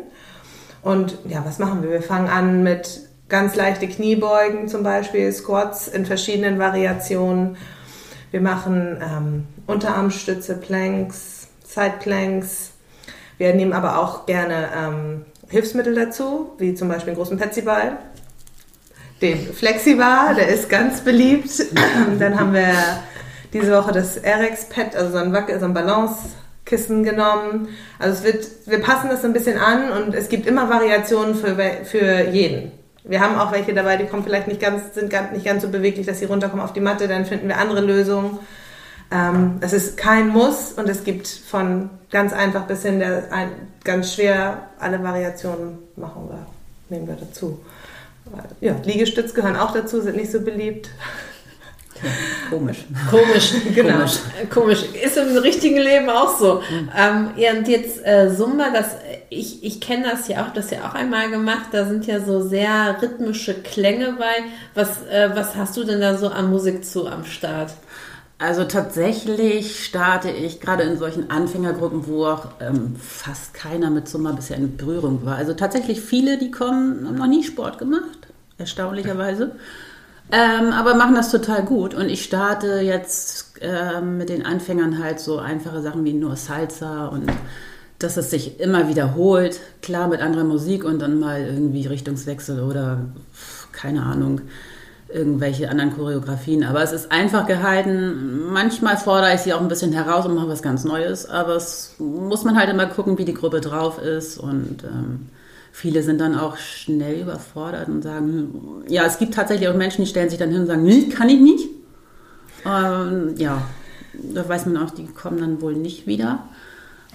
Und 0.83 1.19
ja, 1.27 1.45
was 1.45 1.59
machen 1.59 1.83
wir? 1.83 1.91
Wir 1.91 2.03
fangen 2.03 2.29
an 2.29 2.63
mit 2.63 3.01
ganz 3.29 3.57
leichte 3.57 3.89
Kniebeugen 3.89 4.69
zum 4.69 4.83
Beispiel, 4.83 5.33
Squats 5.33 5.89
in 5.89 6.07
verschiedenen 6.07 6.59
Variationen. 6.59 7.57
Wir 8.31 8.41
machen 8.41 9.03
ähm, 9.03 9.47
Unterarmstütze, 9.67 10.57
Planks, 10.57 11.49
Side 11.65 11.95
Planks. 12.01 12.73
Wir 13.39 13.55
nehmen 13.55 13.73
aber 13.73 13.99
auch 13.99 14.27
gerne 14.27 14.69
ähm, 14.77 15.25
Hilfsmittel 15.49 15.95
dazu, 15.95 16.53
wie 16.59 16.75
zum 16.75 16.89
Beispiel 16.89 17.11
einen 17.11 17.19
großen 17.19 17.39
Petsyball, 17.39 17.99
den 19.23 19.39
Flexibar, 19.55 20.35
der 20.35 20.49
ist 20.49 20.69
ganz 20.69 21.01
beliebt. 21.01 21.51
Dann 22.19 22.39
haben 22.39 22.53
wir 22.53 22.75
diese 23.53 23.73
Woche 23.73 23.93
das 23.93 24.19
Erex 24.19 24.69
Pet, 24.69 24.95
also 24.95 25.13
so 25.13 25.19
ein, 25.19 25.33
Wac 25.33 25.51
so 25.59 25.65
ein 25.65 25.73
Balancekissen 25.73 27.03
genommen. 27.03 27.69
Also 27.99 28.19
es 28.19 28.25
wird, 28.25 28.47
wir 28.67 28.81
passen 28.81 29.09
das 29.09 29.23
so 29.23 29.29
ein 29.29 29.33
bisschen 29.33 29.59
an 29.59 29.91
und 29.93 30.15
es 30.15 30.29
gibt 30.29 30.47
immer 30.47 30.69
Variationen 30.69 31.35
für, 31.35 31.57
für 31.85 32.29
jeden. 32.31 32.73
Wir 33.05 33.21
haben 33.21 33.37
auch 33.37 33.53
welche 33.53 33.73
dabei, 33.73 33.97
die 33.97 34.07
kommen 34.07 34.25
vielleicht 34.25 34.49
nicht 34.49 34.61
ganz, 34.61 34.95
sind 34.95 35.15
nicht 35.33 35.47
ganz 35.47 35.63
so 35.63 35.69
beweglich, 35.69 36.07
dass 36.07 36.19
sie 36.19 36.25
runterkommen 36.25 36.65
auf 36.65 36.73
die 36.73 36.81
Matte, 36.81 37.09
dann 37.09 37.25
finden 37.25 37.49
wir 37.49 37.59
andere 37.59 37.81
Lösungen. 37.81 38.39
Ähm, 39.11 39.59
es 39.61 39.73
ist 39.73 39.97
kein 39.97 40.29
Muss 40.29 40.73
und 40.73 40.89
es 40.89 41.05
gibt 41.05 41.29
von 41.29 41.91
ganz 42.11 42.33
einfach 42.33 42.67
bis 42.67 42.83
hin 42.83 42.99
der 42.99 43.33
ein, 43.33 43.51
ganz 43.85 44.15
schwer 44.15 44.69
alle 44.79 45.03
Variationen 45.03 45.79
machen 45.97 46.29
wir, 46.29 46.47
nehmen 46.89 47.07
wir 47.07 47.17
dazu. 47.17 47.61
Ja, 48.61 48.75
Liegestütz 48.85 49.35
gehören 49.35 49.57
auch 49.57 49.73
dazu, 49.73 50.01
sind 50.01 50.17
nicht 50.17 50.33
so 50.33 50.41
beliebt. 50.41 50.89
Komisch. 52.51 52.85
Komisch, 53.11 53.53
genau. 53.75 53.99
Komisch. 53.99 54.19
Komisch. 54.51 54.83
Ist 55.03 55.17
im 55.17 55.37
richtigen 55.39 55.79
Leben 55.79 56.11
auch 56.11 56.37
so. 56.39 56.63
Mhm. 56.69 56.91
Ähm, 56.97 57.31
ja, 57.37 57.53
und 57.53 57.69
jetzt 57.69 58.05
äh, 58.05 58.31
Zumba, 58.35 58.71
das, 58.73 58.97
ich, 59.31 59.65
ich 59.65 59.81
kenne 59.81 60.09
das 60.11 60.29
ja 60.29 60.45
auch, 60.45 60.53
das 60.53 60.71
ja 60.71 60.89
auch 60.89 60.95
einmal 60.95 61.31
gemacht. 61.31 61.69
Da 61.73 61.87
sind 61.87 62.07
ja 62.07 62.21
so 62.21 62.47
sehr 62.47 63.01
rhythmische 63.01 63.55
Klänge 63.55 64.17
bei. 64.19 64.45
Was, 64.75 65.07
äh, 65.07 65.31
was 65.35 65.57
hast 65.57 65.77
du 65.77 65.85
denn 65.85 66.01
da 66.01 66.19
so 66.19 66.29
an 66.29 66.51
Musik 66.51 66.85
zu 66.85 67.07
am 67.07 67.25
Start? 67.25 67.73
Also 68.39 68.65
tatsächlich 68.65 69.87
starte 69.87 70.31
ich 70.31 70.61
gerade 70.61 70.83
in 70.83 70.99
solchen 70.99 71.31
Anfängergruppen, 71.31 72.07
wo 72.07 72.27
auch 72.27 72.49
ähm, 72.61 72.95
fast 72.97 73.55
keiner 73.55 73.89
mit 73.89 74.09
Zumba 74.09 74.33
bisher 74.33 74.59
in 74.59 74.77
Berührung 74.77 75.25
war. 75.25 75.37
Also 75.37 75.55
tatsächlich 75.55 76.03
viele, 76.03 76.37
die 76.37 76.51
kommen, 76.51 77.07
haben 77.07 77.17
noch 77.17 77.27
nie 77.27 77.43
Sport 77.43 77.79
gemacht, 77.79 78.29
erstaunlicherweise. 78.59 79.53
Ähm, 80.31 80.73
aber 80.73 80.95
machen 80.95 81.15
das 81.15 81.31
total 81.31 81.65
gut. 81.65 81.95
Und 81.95 82.11
ich 82.11 82.25
starte 82.25 82.81
jetzt 82.81 83.55
ähm, 83.63 84.19
mit 84.19 84.29
den 84.29 84.45
Anfängern 84.45 85.03
halt 85.03 85.19
so 85.19 85.39
einfache 85.39 85.81
Sachen 85.81 86.05
wie 86.05 86.13
nur 86.13 86.37
Salsa 86.37 87.07
und 87.07 87.33
dass 87.99 88.19
es 88.19 88.29
sich 88.29 88.61
immer 88.61 88.89
wiederholt. 88.89 89.61
Klar 89.81 90.09
mit 90.09 90.21
anderer 90.21 90.45
Musik 90.45 90.85
und 90.85 90.99
dann 90.99 91.19
mal 91.19 91.41
irgendwie 91.41 91.87
Richtungswechsel 91.87 92.63
oder 92.63 92.99
keine 93.73 94.03
Ahnung 94.03 94.43
irgendwelche 95.09 95.71
anderen 95.71 95.95
Choreografien. 95.95 96.65
Aber 96.65 96.83
es 96.83 96.93
ist 96.93 97.13
einfach 97.13 97.47
gehalten. 97.47 98.51
Manchmal 98.51 98.97
fordere 98.97 99.35
ich 99.35 99.41
sie 99.41 99.53
auch 99.53 99.61
ein 99.61 99.69
bisschen 99.69 99.93
heraus 99.93 100.27
und 100.27 100.35
mache 100.35 100.49
was 100.49 100.63
ganz 100.63 100.85
Neues. 100.85 101.29
Aber 101.29 101.57
es 101.57 101.95
muss 101.99 102.45
man 102.45 102.57
halt 102.57 102.71
immer 102.71 102.87
gucken, 102.87 103.19
wie 103.19 103.25
die 103.25 103.35
Gruppe 103.35 103.61
drauf 103.61 103.99
ist. 104.01 104.39
Und 104.39 104.85
ähm, 104.85 105.29
viele 105.73 106.03
sind 106.03 106.21
dann 106.21 106.37
auch 106.37 106.57
schnell 106.57 107.21
überfordert 107.21 107.89
und 107.89 108.03
sagen, 108.03 108.85
ja, 108.89 109.05
es 109.05 109.19
gibt 109.19 109.35
tatsächlich 109.35 109.69
auch 109.69 109.77
Menschen, 109.77 110.05
die 110.05 110.11
stellen 110.11 110.31
sich 110.31 110.39
dann 110.39 110.51
hin 110.51 110.63
und 110.63 110.67
sagen, 110.67 110.83
nee, 110.83 111.09
kann 111.09 111.29
ich 111.29 111.41
nicht. 111.41 111.69
Ähm, 112.65 113.35
ja, 113.37 113.63
da 114.13 114.49
weiß 114.49 114.67
man 114.67 114.79
auch, 114.79 114.91
die 114.91 115.07
kommen 115.07 115.39
dann 115.39 115.61
wohl 115.61 115.75
nicht 115.75 116.07
wieder. 116.07 116.49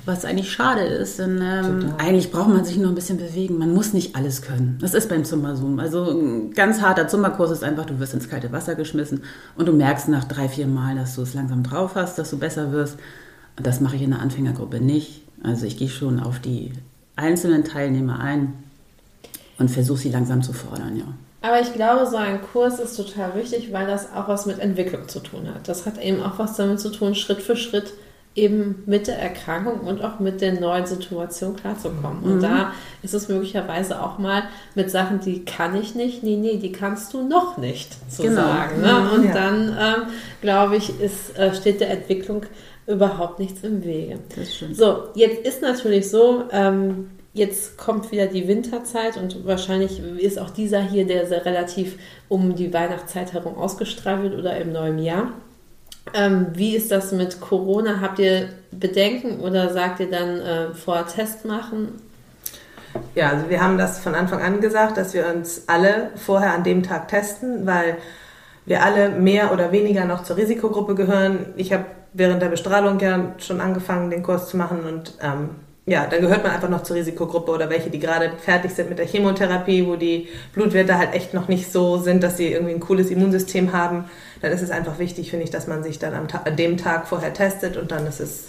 Was 0.06 0.26
eigentlich 0.26 0.52
schade 0.52 0.82
ist, 0.82 1.20
denn 1.20 1.40
ähm, 1.44 1.94
eigentlich 2.00 2.32
braucht 2.32 2.50
man 2.50 2.66
sich 2.66 2.78
nur 2.78 2.90
ein 2.90 2.96
bisschen 2.96 3.18
bewegen. 3.18 3.60
Man 3.60 3.74
muss 3.74 3.94
nicht 3.94 4.16
alles 4.16 4.42
können. 4.42 4.80
Das 4.82 4.96
ist 4.96 5.10
beim 5.10 5.24
Zumba-Zoom. 5.24 5.80
Also 5.80 6.10
ein 6.10 6.52
ganz 6.54 6.82
harter 6.82 7.08
Zumba-Kurs 7.08 7.52
ist 7.52 7.64
einfach, 7.64 7.86
du 7.86 8.00
wirst 8.00 8.16
ins 8.16 8.28
kalte 8.28 8.52
Wasser 8.52 8.74
geschmissen 8.76 9.22
und 9.56 9.68
du 9.68 9.74
merkst 9.74 10.10
nach 10.10 10.24
drei, 10.24 10.50
vier 10.50 10.66
Mal, 10.66 10.96
dass 10.96 11.16
du 11.16 11.22
es 11.22 11.36
langsam 11.36 11.62
drauf 11.62 11.92
hast, 11.94 12.18
dass 12.18 12.32
du 12.32 12.40
besser 12.40 12.72
wirst. 12.72 12.98
Und 13.58 13.68
das 13.68 13.80
mache 13.80 13.96
ich 13.96 14.02
in 14.02 14.12
der 14.12 14.22
Anfängergruppe 14.22 14.80
nicht. 14.80 15.22
Also 15.44 15.66
ich 15.66 15.78
gehe 15.78 15.90
schon 15.90 16.20
auf 16.20 16.40
die 16.40 16.72
einzelnen 17.16 17.64
Teilnehmer 17.64 18.20
ein 18.20 18.54
und 19.60 19.70
versuche 19.70 20.00
sie 20.00 20.10
langsam 20.10 20.42
zu 20.42 20.54
fordern, 20.54 20.98
ja. 20.98 21.06
Aber 21.44 21.60
ich 21.60 21.74
glaube, 21.74 22.08
so 22.08 22.18
ein 22.18 22.40
Kurs 22.42 22.80
ist 22.80 22.96
total 22.96 23.36
wichtig, 23.36 23.74
weil 23.74 23.88
das 23.88 24.14
auch 24.14 24.28
was 24.28 24.46
mit 24.46 24.60
Entwicklung 24.60 25.08
zu 25.08 25.20
tun 25.20 25.48
hat. 25.54 25.68
Das 25.68 25.86
hat 25.86 26.02
eben 26.02 26.22
auch 26.22 26.38
was 26.38 26.56
damit 26.56 26.80
zu 26.80 26.90
tun, 26.90 27.16
Schritt 27.16 27.42
für 27.42 27.56
Schritt 27.56 27.94
eben 28.34 28.84
mit 28.86 29.08
der 29.08 29.20
Erkrankung 29.20 29.82
und 29.82 30.02
auch 30.04 30.20
mit 30.20 30.40
der 30.40 30.60
neuen 30.60 30.86
Situation 30.86 31.56
klarzukommen. 31.56 32.24
Und 32.24 32.36
mhm. 32.38 32.42
da 32.42 32.74
ist 33.04 33.14
es 33.14 33.28
möglicherweise 33.28 34.02
auch 34.02 34.20
mal 34.20 34.44
mit 34.74 34.90
Sachen, 34.90 35.20
die 35.20 35.44
kann 35.44 35.76
ich 35.76 35.96
nicht, 35.96 36.24
nee, 36.24 36.38
nee, 36.38 36.58
die 36.58 36.72
kannst 36.72 37.14
du 37.14 37.28
noch 37.28 37.58
nicht, 37.58 37.98
zu 38.10 38.24
genau. 38.24 38.42
sagen. 38.42 38.82
Ne? 38.82 38.94
Mhm, 38.94 39.10
und 39.12 39.26
ja. 39.26 39.34
dann, 39.34 39.78
ähm, 39.78 40.08
glaube 40.42 40.78
ich, 40.78 41.02
ist, 41.02 41.38
äh, 41.38 41.54
steht 41.54 41.82
der 41.82 41.90
Entwicklung 41.90 42.44
überhaupt 42.88 43.40
nichts 43.40 43.64
im 43.64 43.84
Wege. 43.84 44.20
So, 44.74 45.10
jetzt 45.14 45.46
ist 45.46 45.62
natürlich 45.62 46.10
so, 46.10 46.44
ähm, 46.52 47.10
Jetzt 47.34 47.78
kommt 47.78 48.12
wieder 48.12 48.26
die 48.26 48.50
Winterzeit 48.50 49.16
und 49.16 49.46
wahrscheinlich 49.46 50.02
ist 50.20 50.38
auch 50.38 50.50
dieser 50.50 50.82
hier, 50.82 51.08
der 51.08 51.28
sehr 51.28 51.46
relativ 51.46 51.98
um 52.28 52.56
die 52.56 52.74
Weihnachtszeit 52.74 53.32
herum 53.32 53.56
ausgestrahlt 53.56 54.24
wird 54.24 54.38
oder 54.38 54.58
im 54.58 54.74
neuen 54.74 55.00
Jahr. 55.00 55.32
Ähm, 56.14 56.48
wie 56.54 56.76
ist 56.76 56.92
das 56.92 57.12
mit 57.12 57.40
Corona? 57.40 58.02
Habt 58.02 58.20
ihr 58.20 58.50
Bedenken 58.72 59.40
oder 59.40 59.72
sagt 59.72 60.00
ihr 60.00 60.10
dann 60.10 60.40
äh, 60.40 60.74
vorher 60.74 61.08
Test 61.08 61.46
machen? 61.46 62.02
Ja, 63.16 63.30
also 63.30 63.50
wir 63.50 63.62
haben 63.62 63.78
das 63.78 64.00
von 64.00 64.16
Anfang 64.16 64.42
an 64.42 64.62
gesagt, 64.62 64.98
dass 64.98 65.14
wir 65.14 65.28
uns 65.28 65.64
alle 65.68 66.12
vorher 66.16 66.54
an 66.54 66.64
dem 66.64 66.84
Tag 66.84 67.08
testen, 67.08 67.66
weil 67.66 67.98
wir 68.66 68.84
alle 68.84 69.10
mehr 69.10 69.54
oder 69.54 69.72
weniger 69.72 70.06
noch 70.06 70.24
zur 70.24 70.38
Risikogruppe 70.38 70.96
gehören. 70.96 71.54
Ich 71.56 71.72
habe 71.74 71.86
während 72.14 72.42
der 72.42 72.50
Bestrahlung 72.50 73.00
ja 73.00 73.34
schon 73.38 73.62
angefangen, 73.62 74.10
den 74.10 74.24
Kurs 74.24 74.50
zu 74.50 74.58
machen 74.58 74.82
und 74.84 75.14
ähm, 75.22 75.52
ja, 75.86 76.06
dann 76.06 76.22
gehört 76.22 76.44
man 76.44 76.52
einfach 76.54 76.70
noch 76.70 76.84
zur 76.84 76.96
Risikogruppe 76.96 77.52
oder 77.52 77.70
welche, 77.70 77.90
die 77.90 78.00
gerade 78.00 78.32
fertig 78.38 78.72
sind 78.72 78.90
mit 78.90 79.00
der 79.00 79.08
Chemotherapie, 79.08 79.88
wo 79.88 79.96
die 79.96 80.28
Blutwerte 80.54 80.98
halt 80.98 81.16
echt 81.16 81.34
noch 81.34 81.48
nicht 81.48 81.72
so 81.72 81.98
sind, 81.98 82.22
dass 82.22 82.38
sie 82.38 82.52
irgendwie 82.52 82.74
ein 82.74 82.80
cooles 82.80 83.10
Immunsystem 83.10 83.74
haben. 83.74 84.06
Dann 84.42 84.52
ist 84.52 84.62
es 84.62 84.72
einfach 84.72 85.00
wichtig, 85.00 85.30
finde 85.30 85.46
ich, 85.46 85.52
dass 85.52 85.68
man 85.68 85.84
sich 85.84 86.00
dann 86.00 86.14
am 86.14 86.28
an 86.44 86.56
dem 86.56 86.78
Tag 86.78 87.08
vorher 87.08 87.34
testet 87.34 87.78
und 87.78 87.92
dann 87.92 88.08
ist 88.08 88.20
es 88.20 88.46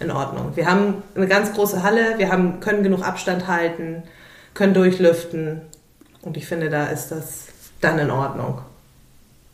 in 0.00 0.10
Ordnung. 0.10 0.52
Wir 0.56 0.66
haben 0.66 1.02
eine 1.14 1.28
ganz 1.28 1.52
große 1.52 1.82
Halle, 1.82 2.18
wir 2.18 2.30
haben, 2.30 2.60
können 2.60 2.82
genug 2.82 3.02
Abstand 3.02 3.46
halten, 3.46 4.02
können 4.54 4.74
durchlüften 4.74 5.60
und 6.22 6.36
ich 6.36 6.46
finde, 6.46 6.70
da 6.70 6.86
ist 6.86 7.08
das 7.08 7.46
dann 7.80 7.98
in 7.98 8.10
Ordnung. 8.10 8.60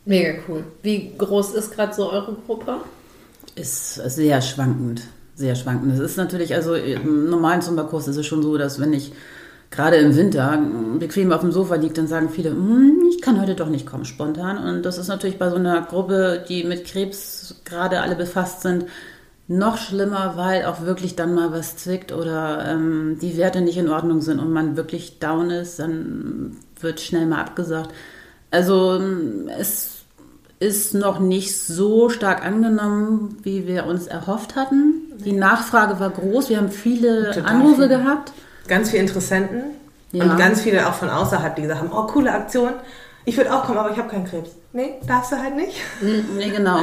Mega 0.05 0.39
cool. 0.49 0.65
Wie 0.83 1.13
groß 1.17 1.55
ist 1.55 1.73
gerade 1.73 1.93
so 1.95 2.11
eure 2.11 2.35
Gruppe? 2.47 2.81
Ist 3.55 3.95
sehr 3.97 4.41
schwankend 4.41 5.03
sehr 5.39 5.55
schwankend. 5.55 5.95
Es 5.95 6.01
ist 6.01 6.17
natürlich, 6.17 6.55
also 6.55 6.75
im 6.75 7.31
normalen 7.31 7.63
Zumba-Kurs 7.63 8.09
ist 8.09 8.17
es 8.17 8.27
schon 8.27 8.43
so, 8.43 8.59
dass 8.59 8.81
wenn 8.81 8.93
ich 8.93 9.13
gerade 9.71 9.97
im 9.97 10.17
Winter 10.17 10.61
bequem 10.99 11.33
auf 11.33 11.43
dem 11.43 11.53
Sofa 11.53 11.75
liege, 11.75 11.95
dann 11.95 12.07
sagen 12.07 12.31
viele, 12.31 12.51
hm, 12.51 13.03
ich 13.11 13.21
kann 13.21 13.41
heute 13.41 13.55
doch 13.55 13.69
nicht 13.69 13.87
kommen, 13.87 14.05
spontan. 14.05 14.59
Und 14.59 14.83
das 14.85 14.99
ist 14.99 15.09
natürlich 15.09 15.39
bei 15.39 15.51
so 15.51 15.57
einer 15.57 15.83
Gruppe, 15.83 16.45
die 16.49 16.65
mit 16.65 16.87
Krebs 16.87 17.57
gerade 17.65 18.01
alle 18.01 18.17
befasst 18.17 18.63
sind, 18.63 18.87
noch 19.47 19.79
schlimmer, 19.79 20.35
weil 20.37 20.67
auch 20.67 20.83
wirklich 20.83 21.17
dann 21.17 21.35
mal 21.35 21.53
was 21.53 21.77
zwickt 21.77 22.13
oder 22.13 22.67
ähm, 22.69 23.19
die 23.21 23.37
Werte 23.39 23.63
nicht 23.63 23.79
in 23.79 23.89
Ordnung 23.89 24.21
sind 24.21 24.41
und 24.41 24.53
man 24.53 24.77
wirklich 24.77 25.19
down 25.21 25.51
ist, 25.51 25.79
dann 25.79 26.57
wird 26.81 27.01
schnell 27.01 27.27
mal 27.27 27.41
abgesagt. 27.41 27.91
Also 28.51 29.01
es 29.59 29.99
ist 30.61 30.95
noch 30.95 31.19
nicht 31.19 31.59
so 31.59 32.11
stark 32.11 32.45
angenommen, 32.45 33.39
wie 33.43 33.67
wir 33.67 33.87
uns 33.87 34.07
erhofft 34.07 34.57
hatten. 34.57 34.95
Die 35.25 35.33
Nachfrage 35.33 35.99
war 36.01 36.11
groß. 36.11 36.51
Wir 36.51 36.59
haben 36.59 36.71
viele 36.71 37.31
Total 37.31 37.47
Anrufe 37.47 37.83
viel. 37.83 37.89
gehabt. 37.89 38.33
Ganz 38.69 38.91
viele 38.91 39.03
Interessenten 39.03 39.63
ja. 40.13 40.25
und 40.25 40.37
ganz 40.37 40.61
viele 40.61 40.89
auch 40.89 40.95
von 40.95 41.11
außerhalb, 41.11 41.57
die 41.57 41.63
gesagt 41.63 41.81
haben, 41.81 41.91
oh, 41.93 42.07
coole 42.07 42.33
Aktion. 42.33 42.75
Ich 43.25 43.37
würde 43.37 43.53
auch 43.53 43.65
kommen, 43.65 43.79
aber 43.79 43.91
ich 43.91 43.99
habe 43.99 44.09
keinen 44.09 44.27
Krebs. 44.27 44.51
Nee, 44.73 44.95
darfst 45.07 45.33
du 45.33 45.37
halt 45.37 45.57
nicht. 45.57 45.77
Nee, 46.01 46.51
genau. 46.51 46.81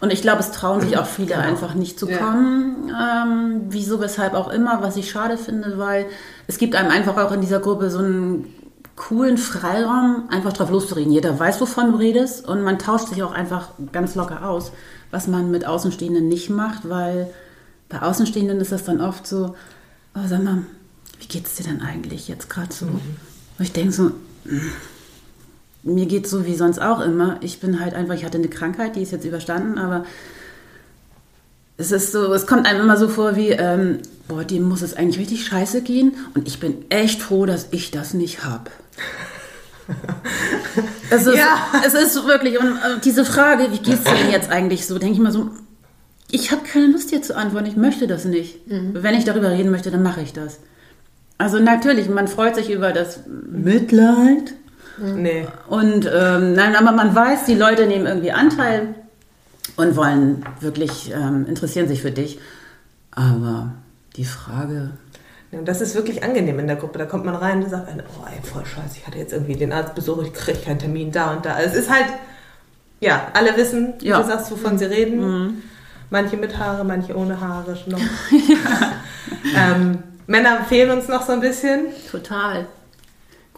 Und 0.00 0.12
ich 0.12 0.22
glaube, 0.22 0.40
es 0.40 0.50
trauen 0.50 0.80
sich 0.80 0.98
auch 0.98 1.06
viele 1.06 1.34
genau. 1.34 1.40
einfach 1.40 1.74
nicht 1.74 1.98
zu 1.98 2.06
kommen. 2.06 2.88
Ja. 2.88 3.24
Ähm, 3.24 3.62
wieso, 3.68 4.00
weshalb 4.00 4.34
auch 4.34 4.48
immer, 4.48 4.82
was 4.82 4.96
ich 4.96 5.10
schade 5.10 5.38
finde, 5.38 5.78
weil 5.78 6.06
es 6.46 6.58
gibt 6.58 6.74
einem 6.74 6.90
einfach 6.90 7.16
auch 7.16 7.32
in 7.32 7.40
dieser 7.40 7.60
Gruppe 7.60 7.90
so 7.90 7.98
einen 7.98 8.52
coolen 8.94 9.38
Freiraum, 9.38 10.24
einfach 10.30 10.52
drauf 10.52 10.70
loszureden. 10.70 11.12
Jeder 11.12 11.38
weiß, 11.38 11.60
wovon 11.60 11.92
du 11.92 11.98
redest 11.98 12.46
und 12.46 12.62
man 12.62 12.78
tauscht 12.78 13.08
sich 13.08 13.22
auch 13.22 13.32
einfach 13.32 13.68
ganz 13.92 14.14
locker 14.14 14.48
aus, 14.48 14.72
was 15.10 15.28
man 15.28 15.50
mit 15.50 15.66
Außenstehenden 15.66 16.28
nicht 16.28 16.50
macht, 16.50 16.88
weil 16.88 17.30
bei 17.88 18.02
Außenstehenden 18.02 18.60
ist 18.60 18.72
das 18.72 18.84
dann 18.84 19.00
oft 19.00 19.26
so, 19.26 19.54
oh, 20.14 20.20
sag 20.26 20.42
mal, 20.42 20.62
wie 21.20 21.26
geht 21.26 21.46
es 21.46 21.54
dir 21.54 21.64
denn 21.64 21.80
eigentlich 21.80 22.28
jetzt 22.28 22.50
gerade 22.50 22.72
so? 22.72 22.86
Mhm. 22.86 23.00
Und 23.58 23.64
ich 23.64 23.72
denke 23.72 23.92
so, 23.92 24.12
hm, 24.44 24.72
mir 25.82 26.06
geht 26.06 26.24
es 26.24 26.30
so 26.30 26.46
wie 26.46 26.56
sonst 26.56 26.80
auch 26.80 27.00
immer. 27.00 27.38
Ich 27.42 27.60
bin 27.60 27.80
halt 27.80 27.94
einfach, 27.94 28.14
ich 28.14 28.24
hatte 28.24 28.38
eine 28.38 28.48
Krankheit, 28.48 28.96
die 28.96 29.02
ist 29.02 29.12
jetzt 29.12 29.24
überstanden, 29.24 29.78
aber 29.78 30.04
es 31.78 31.92
ist 31.92 32.12
so, 32.12 32.32
es 32.32 32.46
kommt 32.46 32.66
einem 32.66 32.80
immer 32.80 32.96
so 32.96 33.08
vor 33.08 33.36
wie, 33.36 33.50
ähm, 33.50 34.00
boah, 34.28 34.44
dem 34.44 34.62
muss 34.62 34.82
es 34.82 34.94
eigentlich 34.94 35.18
richtig 35.18 35.46
scheiße 35.46 35.82
gehen 35.82 36.16
und 36.34 36.48
ich 36.48 36.58
bin 36.58 36.84
echt 36.88 37.22
froh, 37.22 37.46
dass 37.46 37.68
ich 37.70 37.90
das 37.90 38.14
nicht 38.14 38.44
habe. 38.44 38.70
es, 41.10 41.26
ist, 41.26 41.36
ja. 41.36 41.72
es 41.86 41.94
ist 41.94 42.26
wirklich, 42.26 42.58
und 42.58 42.76
äh, 42.76 42.98
diese 43.04 43.24
Frage, 43.24 43.68
wie 43.70 43.78
geht 43.78 43.98
es 43.98 44.04
dir 44.04 44.30
jetzt 44.30 44.50
eigentlich 44.50 44.86
so, 44.86 44.98
denke 44.98 45.14
ich 45.14 45.20
mal 45.20 45.32
so, 45.32 45.50
ich 46.30 46.50
habe 46.50 46.62
keine 46.64 46.86
Lust 46.88 47.10
hier 47.10 47.22
zu 47.22 47.36
antworten, 47.36 47.66
ich 47.66 47.76
möchte 47.76 48.06
das 48.06 48.24
nicht. 48.24 48.66
Mhm. 48.66 48.90
Wenn 48.94 49.14
ich 49.14 49.24
darüber 49.24 49.50
reden 49.50 49.70
möchte, 49.70 49.90
dann 49.90 50.02
mache 50.02 50.22
ich 50.22 50.32
das. 50.32 50.58
Also 51.38 51.58
natürlich, 51.58 52.08
man 52.08 52.28
freut 52.28 52.54
sich 52.54 52.70
über 52.70 52.92
das 52.92 53.20
Mitleid. 53.26 54.54
Nee. 54.98 55.46
Und 55.68 56.10
ähm, 56.12 56.54
nein, 56.54 56.74
aber 56.74 56.92
man 56.92 57.14
weiß, 57.14 57.44
die 57.44 57.54
Leute 57.54 57.86
nehmen 57.86 58.06
irgendwie 58.06 58.32
Anteil 58.32 58.94
und 59.76 59.96
wollen 59.96 60.44
wirklich, 60.60 61.12
ähm, 61.12 61.44
interessieren 61.46 61.88
sich 61.88 62.00
für 62.00 62.10
dich. 62.10 62.38
Aber 63.10 63.72
die 64.16 64.24
Frage. 64.24 64.90
Ja, 65.52 65.60
das 65.62 65.82
ist 65.82 65.94
wirklich 65.94 66.22
angenehm 66.22 66.58
in 66.58 66.66
der 66.66 66.76
Gruppe. 66.76 66.98
Da 66.98 67.04
kommt 67.04 67.26
man 67.26 67.34
rein 67.34 67.62
und 67.62 67.68
sagt, 67.68 67.88
oh 67.88 68.26
ey, 68.26 68.42
voll 68.42 68.64
scheiße, 68.64 68.96
ich 68.98 69.06
hatte 69.06 69.18
jetzt 69.18 69.32
irgendwie 69.34 69.54
den 69.54 69.72
Arztbesuch, 69.72 70.22
ich 70.22 70.32
kriege 70.32 70.58
keinen 70.58 70.78
Termin 70.78 71.12
da 71.12 71.32
und 71.32 71.44
da. 71.44 71.54
Also 71.54 71.70
es 71.70 71.84
ist 71.84 71.90
halt, 71.90 72.06
ja, 73.00 73.28
alle 73.34 73.54
wissen, 73.56 73.94
ja. 74.00 74.20
du 74.20 74.26
sagst, 74.26 74.50
wovon 74.50 74.78
sie 74.78 74.86
reden. 74.86 75.20
Mhm. 75.20 75.62
Manche 76.08 76.36
mit 76.36 76.56
Haare, 76.58 76.84
manche 76.84 77.14
ohne 77.16 77.38
Haare. 77.38 77.76
Noch. 77.86 77.98
ähm, 79.56 79.98
Männer 80.26 80.64
fehlen 80.64 80.90
uns 80.90 81.08
noch 81.08 81.22
so 81.22 81.32
ein 81.32 81.40
bisschen. 81.40 81.86
Total. 82.10 82.66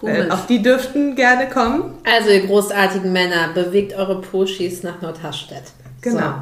Äh, 0.02 0.30
auch 0.30 0.46
die 0.46 0.62
dürften 0.62 1.16
gerne 1.16 1.48
kommen. 1.48 1.98
Also 2.04 2.30
ihr 2.30 2.46
großartigen 2.46 3.12
Männer, 3.12 3.48
bewegt 3.54 3.94
eure 3.94 4.20
Poschis 4.20 4.82
nach 4.82 5.00
Nordhaststedt. 5.02 5.64
Genau. 6.00 6.20
So. 6.20 6.32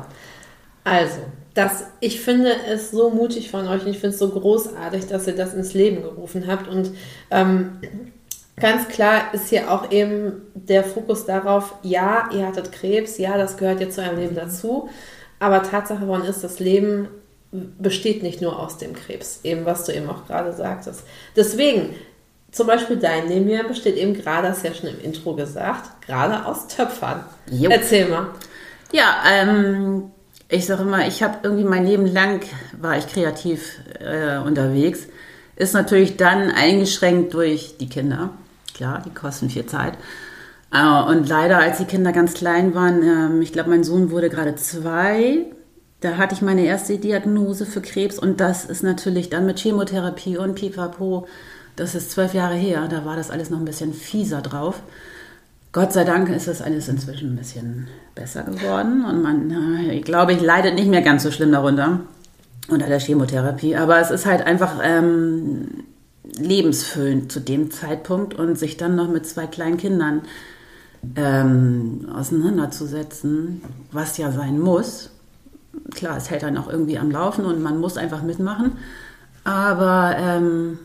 Also, 0.85 1.19
das, 1.55 1.85
ich 2.01 2.21
finde 2.21 2.55
es 2.69 2.91
so 2.91 3.11
mutig 3.11 3.51
von 3.51 3.67
euch 3.67 3.83
und 3.83 3.89
ich 3.89 3.99
finde 3.99 4.15
es 4.15 4.19
so 4.19 4.29
großartig, 4.29 5.07
dass 5.07 5.27
ihr 5.27 5.35
das 5.35 5.55
ins 5.55 5.73
Leben 5.73 6.03
gerufen 6.03 6.47
habt. 6.47 6.69
Und 6.69 6.91
ähm, 7.31 7.79
ganz 8.57 8.89
klar 8.89 9.33
ist 9.33 9.49
hier 9.49 9.73
auch 9.73 9.91
eben 9.91 10.43
der 10.55 10.85
Fokus 10.85 11.25
darauf, 11.25 11.75
ja, 11.83 12.29
ihr 12.33 12.47
hattet 12.47 12.73
Krebs, 12.73 13.17
ja, 13.17 13.39
das 13.39 13.57
gehört 13.57 13.81
jetzt 13.81 13.95
zu 13.95 14.03
eurem 14.03 14.19
Leben 14.19 14.35
dazu. 14.35 14.91
Aber 15.39 15.63
Tatsache 15.63 16.01
geworden 16.01 16.25
ist, 16.25 16.45
das 16.45 16.61
Leben 16.61 17.09
besteht 17.79 18.23
nicht 18.23 18.41
nur 18.41 18.59
aus 18.59 18.79
dem 18.79 18.95
Krebs, 18.95 19.41
eben 19.43 19.65
was 19.65 19.85
du 19.85 19.93
eben 19.93 20.09
auch 20.09 20.27
gerade 20.27 20.53
sagtest. 20.53 21.03
Deswegen, 21.35 21.95
zum 22.53 22.67
Beispiel 22.67 22.97
dein 22.97 23.29
Nemir 23.29 23.65
besteht 23.65 23.97
eben 23.97 24.15
gerade, 24.15 24.49
das 24.49 24.63
ja 24.63 24.73
schon 24.73 24.91
im 24.91 25.01
Intro 25.01 25.35
gesagt, 25.35 26.07
gerade 26.07 26.47
aus 26.47 26.69
Töpfern. 26.69 27.25
Jo. 27.51 27.71
Erzähl 27.71 28.09
mal. 28.09 28.29
Ja, 28.93 29.17
ähm, 29.31 30.11
ich 30.49 30.67
sage 30.67 30.83
immer, 30.83 31.07
ich 31.07 31.23
habe 31.23 31.39
irgendwie 31.43 31.65
mein 31.65 31.87
Leben 31.87 32.07
lang 32.07 32.41
war 32.81 32.97
ich 32.97 33.09
kreativ 33.09 33.79
äh, 34.01 34.39
unterwegs. 34.39 35.07
Ist 35.57 35.75
natürlich 35.75 36.17
dann 36.17 36.51
eingeschränkt 36.51 37.35
durch 37.35 37.77
die 37.79 37.89
Kinder. 37.89 38.31
Klar, 38.75 39.03
die 39.05 39.11
kosten 39.15 39.51
viel 39.51 39.67
Zeit. 39.67 39.95
Äh, 40.73 41.11
und 41.11 41.29
leider, 41.29 41.59
als 41.59 41.79
die 41.79 41.85
Kinder 41.85 42.13
ganz 42.13 42.35
klein 42.35 42.75
waren, 42.75 43.41
äh, 43.41 43.43
ich 43.43 43.53
glaube, 43.53 43.71
mein 43.71 43.85
Sohn 43.85 44.11
wurde 44.11 44.29
gerade 44.31 44.55
zwei. 44.57 45.47
Da 46.01 46.17
hatte 46.17 46.35
ich 46.35 46.43
meine 46.43 46.65
erste 46.65 46.99
Diagnose 46.99 47.67
für 47.67 47.81
Krebs 47.81 48.19
und 48.19 48.41
das 48.41 48.65
ist 48.65 48.83
natürlich 48.83 49.31
dann 49.31 49.47
mit 49.47 49.59
Chemotherapie 49.59 50.37
und 50.37 50.55
Pipapo. 50.55 51.27
Das 51.75 51.95
ist 51.95 52.11
zwölf 52.11 52.35
Jahre 52.35 52.55
her. 52.55 52.87
Da 52.89 53.05
war 53.05 53.17
das 53.17 53.31
alles 53.31 53.51
noch 53.51 53.59
ein 53.59 53.65
bisschen 53.65 53.93
fieser 53.93 54.43
drauf 54.43 54.83
Gott 55.77 55.93
sei 55.93 56.05
Dank 56.05 56.31
ist 56.31 56.49
das 56.49 56.63
alles 56.63 56.89
inzwischen 56.89 57.35
ein 57.35 57.37
bisschen 57.37 57.89
besser 58.15 58.45
geworden 58.45 59.05
und 59.05 59.21
man, 59.21 59.91
ich 59.91 60.05
glaube, 60.05 60.33
ich 60.33 60.41
leidet 60.41 60.75
nicht 60.75 60.89
mehr 60.89 61.03
ganz 61.03 61.23
so 61.23 61.31
schlimm 61.31 61.53
darunter 61.53 62.01
unter 62.69 62.87
der 62.87 62.99
Chemotherapie. 62.99 63.77
Aber 63.77 64.01
es 64.01 64.11
ist 64.11 64.25
halt 64.25 64.41
einfach 64.47 64.81
ähm, 64.83 65.85
lebensfüllend 66.39 67.31
zu 67.31 67.41
dem 67.41 67.71
Zeitpunkt 67.71 68.33
und 68.33 68.59
sich 68.59 68.79
dann 68.79 68.97
noch 68.97 69.11
mit 69.11 69.27
zwei 69.27 69.47
kleinen 69.47 69.77
Kindern 69.77 70.23
ähm, 71.15 72.09
auseinanderzusetzen, 72.11 73.61
was 73.93 74.17
ja 74.17 74.33
sein 74.33 74.59
muss. 74.59 75.11
Klar, 75.95 76.17
es 76.17 76.31
hält 76.31 76.43
dann 76.43 76.57
auch 76.59 76.69
irgendwie 76.69 76.99
am 76.99 77.11
Laufen 77.11 77.45
und 77.45 77.63
man 77.63 77.79
muss 77.79 77.97
einfach 77.97 78.23
mitmachen. 78.23 78.73
Aber 79.45 80.17
ähm, 80.19 80.79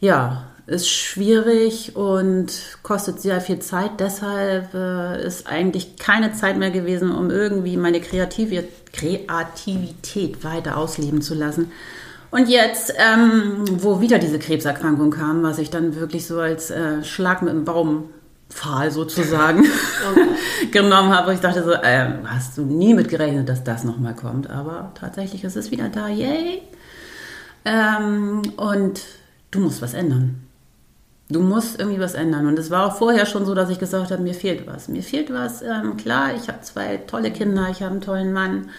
ja, 0.00 0.44
ist 0.66 0.88
schwierig 0.88 1.94
und 1.94 2.78
kostet 2.82 3.20
sehr 3.20 3.40
viel 3.40 3.60
Zeit. 3.60 4.00
Deshalb 4.00 4.74
äh, 4.74 5.24
ist 5.24 5.46
eigentlich 5.46 5.96
keine 5.96 6.32
Zeit 6.32 6.58
mehr 6.58 6.70
gewesen, 6.70 7.12
um 7.12 7.30
irgendwie 7.30 7.76
meine 7.76 8.00
Kreativ 8.00 8.50
Kreativität 8.92 10.42
weiter 10.42 10.76
ausleben 10.76 11.22
zu 11.22 11.34
lassen. 11.34 11.70
Und 12.30 12.48
jetzt, 12.48 12.92
ähm, 12.96 13.64
wo 13.82 14.00
wieder 14.00 14.18
diese 14.18 14.38
Krebserkrankung 14.38 15.10
kam, 15.10 15.42
was 15.42 15.58
ich 15.58 15.70
dann 15.70 15.96
wirklich 15.96 16.26
so 16.26 16.40
als 16.40 16.70
äh, 16.70 17.04
Schlag 17.04 17.42
mit 17.42 17.52
dem 17.52 17.64
Baumpfahl 18.56 18.90
sozusagen 18.90 19.60
okay. 19.60 20.28
genommen 20.72 21.14
habe, 21.14 21.34
ich 21.34 21.40
dachte 21.40 21.62
so, 21.62 21.72
äh, 21.72 22.08
hast 22.26 22.56
du 22.58 22.62
nie 22.62 22.94
mit 22.94 23.08
gerechnet, 23.08 23.48
dass 23.48 23.64
das 23.64 23.84
nochmal 23.84 24.14
kommt. 24.14 24.50
Aber 24.50 24.92
tatsächlich 24.98 25.44
ist 25.44 25.56
es 25.56 25.70
wieder 25.70 25.88
da, 25.88 26.08
yay. 26.08 26.62
Ähm, 27.64 28.42
und 28.56 29.00
du 29.50 29.60
musst 29.60 29.82
was 29.82 29.94
ändern. 29.94 30.42
Du 31.28 31.40
musst 31.40 31.78
irgendwie 31.78 32.00
was 32.00 32.14
ändern. 32.14 32.46
Und 32.46 32.58
es 32.58 32.70
war 32.70 32.86
auch 32.86 32.96
vorher 32.96 33.26
schon 33.26 33.44
so, 33.46 33.54
dass 33.54 33.70
ich 33.70 33.78
gesagt 33.78 34.10
habe, 34.10 34.22
mir 34.22 34.34
fehlt 34.34 34.66
was. 34.66 34.88
Mir 34.88 35.02
fehlt 35.02 35.32
was. 35.32 35.62
Ähm, 35.62 35.96
klar, 35.96 36.34
ich 36.34 36.48
habe 36.48 36.60
zwei 36.60 36.98
tolle 36.98 37.32
Kinder, 37.32 37.68
ich 37.70 37.82
habe 37.82 37.92
einen 37.92 38.00
tollen 38.00 38.32
Mann. 38.32 38.70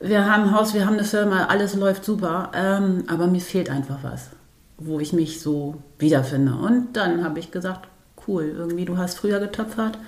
Wir 0.00 0.26
haben 0.26 0.44
ein 0.44 0.54
Haus, 0.54 0.74
wir 0.74 0.86
haben 0.86 0.94
eine 0.94 1.04
Firma, 1.04 1.46
alles 1.46 1.74
läuft 1.74 2.04
super. 2.04 2.52
Ähm, 2.54 3.04
aber 3.08 3.26
mir 3.26 3.40
fehlt 3.40 3.70
einfach 3.70 3.98
was, 4.02 4.28
wo 4.76 5.00
ich 5.00 5.12
mich 5.12 5.40
so 5.40 5.76
wiederfinde. 5.98 6.54
Und 6.54 6.92
dann 6.92 7.24
habe 7.24 7.38
ich 7.38 7.50
gesagt, 7.50 7.88
cool, 8.28 8.54
irgendwie, 8.56 8.84
du 8.84 8.98
hast 8.98 9.18
früher 9.18 9.40
getöpfert. 9.40 9.98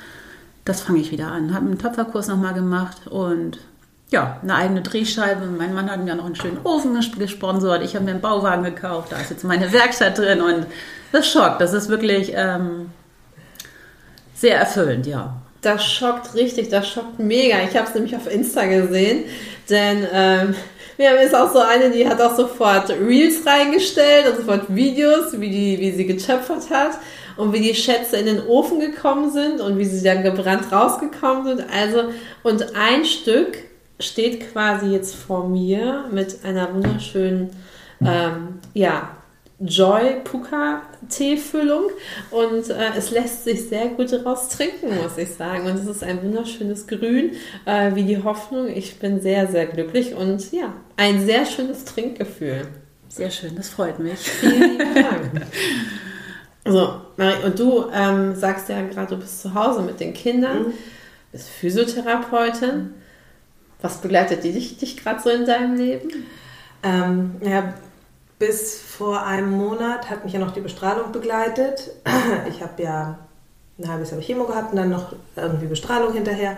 Das 0.65 0.83
fange 0.83 1.01
ich 1.01 1.11
wieder 1.11 1.29
an. 1.29 1.55
Habe 1.55 1.67
einen 1.67 1.79
Töpferkurs 1.79 2.29
nochmal 2.29 2.55
gemacht 2.55 3.07
und 3.09 3.59
ja, 4.11 4.39
eine 4.43 4.55
eigene 4.55 4.83
Drehscheibe. 4.83 5.47
Mein 5.47 5.73
Mann 5.73 5.91
hat 5.91 6.05
mir 6.05 6.15
noch 6.15 6.27
einen 6.27 6.37
schönen 6.37 6.59
Ofen 6.65 6.99
gesponsert. 7.19 7.83
Ich 7.83 7.95
habe 7.95 8.05
mir 8.05 8.11
einen 8.13 8.21
Bauwagen 8.21 8.65
gekauft. 8.65 9.13
Da 9.13 9.17
ist 9.19 9.31
jetzt 9.31 9.45
meine 9.45 9.73
Werkstatt 9.73 10.19
drin 10.19 10.41
und 10.41 10.67
das 11.13 11.31
schockt. 11.31 11.61
Das 11.61 11.73
ist 11.73 11.89
wirklich 11.89 12.33
ähm, 12.35 12.91
sehr 14.35 14.59
erfüllend, 14.59 15.07
ja. 15.07 15.41
Das 15.63 15.85
schockt 15.85 16.35
richtig, 16.35 16.71
das 16.71 16.89
schockt 16.89 17.19
mega. 17.19 17.63
Ich 17.63 17.77
habe 17.77 17.87
es 17.87 17.95
nämlich 17.95 18.17
auf 18.17 18.33
Insta 18.33 18.65
gesehen, 18.65 19.25
denn 19.69 20.07
ähm, 20.13 20.55
wir 21.01 21.11
haben 21.11 21.19
jetzt 21.19 21.35
auch 21.35 21.51
so 21.51 21.61
eine, 21.61 21.91
die 21.91 22.07
hat 22.07 22.21
auch 22.21 22.37
sofort 22.37 22.91
Reels 22.91 23.47
reingestellt 23.47 24.29
und 24.29 24.37
sofort 24.37 24.75
Videos, 24.75 25.41
wie, 25.41 25.49
die, 25.49 25.81
wie 25.81 25.93
sie 25.93 26.05
getöpfert 26.05 26.69
hat 26.69 26.99
und 27.39 27.55
wie 27.55 27.61
die 27.61 27.75
Schätze 27.75 28.19
in 28.19 28.27
den 28.27 28.47
Ofen 28.47 28.81
gekommen 28.81 29.31
sind 29.33 29.63
und 29.63 29.79
wie 29.79 29.87
sie 29.87 30.05
dann 30.05 30.23
gebrannt 30.23 30.71
rausgekommen 30.71 31.47
sind. 31.47 31.65
Also, 31.73 32.11
und 32.43 32.77
ein 32.77 33.07
Stück 33.07 33.57
steht 33.99 34.53
quasi 34.53 34.89
jetzt 34.89 35.15
vor 35.15 35.49
mir 35.49 36.05
mit 36.13 36.45
einer 36.45 36.75
wunderschönen, 36.75 37.49
ähm, 38.03 38.61
ja, 38.75 39.09
Joy 39.61 40.21
Puka 40.25 40.83
Teefüllung 41.11 41.91
und 42.31 42.71
äh, 42.71 42.93
es 42.97 43.11
lässt 43.11 43.45
sich 43.45 43.69
sehr 43.69 43.89
gut 43.89 44.11
daraus 44.11 44.49
trinken, 44.49 44.97
muss 45.03 45.19
ich 45.19 45.35
sagen. 45.35 45.67
Und 45.67 45.75
es 45.75 45.87
ist 45.87 46.03
ein 46.03 46.23
wunderschönes 46.23 46.87
Grün, 46.87 47.33
äh, 47.67 47.95
wie 47.95 48.05
die 48.05 48.23
Hoffnung. 48.23 48.69
Ich 48.69 48.99
bin 48.99 49.21
sehr, 49.21 49.47
sehr 49.49 49.67
glücklich 49.67 50.15
und 50.15 50.51
ja, 50.53 50.73
ein 50.97 51.25
sehr 51.27 51.45
schönes 51.45 51.85
Trinkgefühl. 51.85 52.69
Sehr 53.09 53.31
schön, 53.31 53.55
das 53.55 53.69
freut 53.69 53.99
mich. 53.99 54.19
Vielen 54.19 54.79
lieben 54.79 54.95
Dank. 54.95 55.47
So, 56.63 57.01
Marie, 57.17 57.43
und 57.45 57.59
du 57.59 57.87
ähm, 57.93 58.35
sagst 58.37 58.69
ja 58.69 58.83
gerade, 58.83 59.15
du 59.15 59.21
bist 59.21 59.41
zu 59.41 59.55
Hause 59.55 59.81
mit 59.81 59.99
den 59.99 60.13
Kindern, 60.13 60.69
mhm. 60.69 60.75
bist 61.33 61.49
Physiotherapeutin. 61.49 62.91
Was 63.81 64.03
begleitet 64.03 64.45
dich, 64.45 64.77
dich 64.77 64.99
gerade 64.99 65.23
so 65.23 65.31
in 65.31 65.47
deinem 65.47 65.77
Leben? 65.77 66.27
Ähm, 66.83 67.37
ja, 67.43 67.75
bis 68.41 68.81
vor 68.81 69.23
einem 69.23 69.51
Monat 69.51 70.09
hat 70.09 70.25
mich 70.25 70.33
ja 70.33 70.41
noch 70.41 70.53
die 70.53 70.61
Bestrahlung 70.61 71.13
begleitet. 71.13 71.93
Ich 72.49 72.63
habe 72.63 72.83
ja 72.83 73.19
ein 73.79 73.89
halbes 73.89 74.11
Jahr 74.11 74.21
Chemo 74.21 74.45
gehabt 74.45 74.73
und 74.73 74.77
dann 74.77 74.89
noch 74.89 75.13
irgendwie 75.37 75.67
Bestrahlung 75.67 76.13
hinterher. 76.15 76.57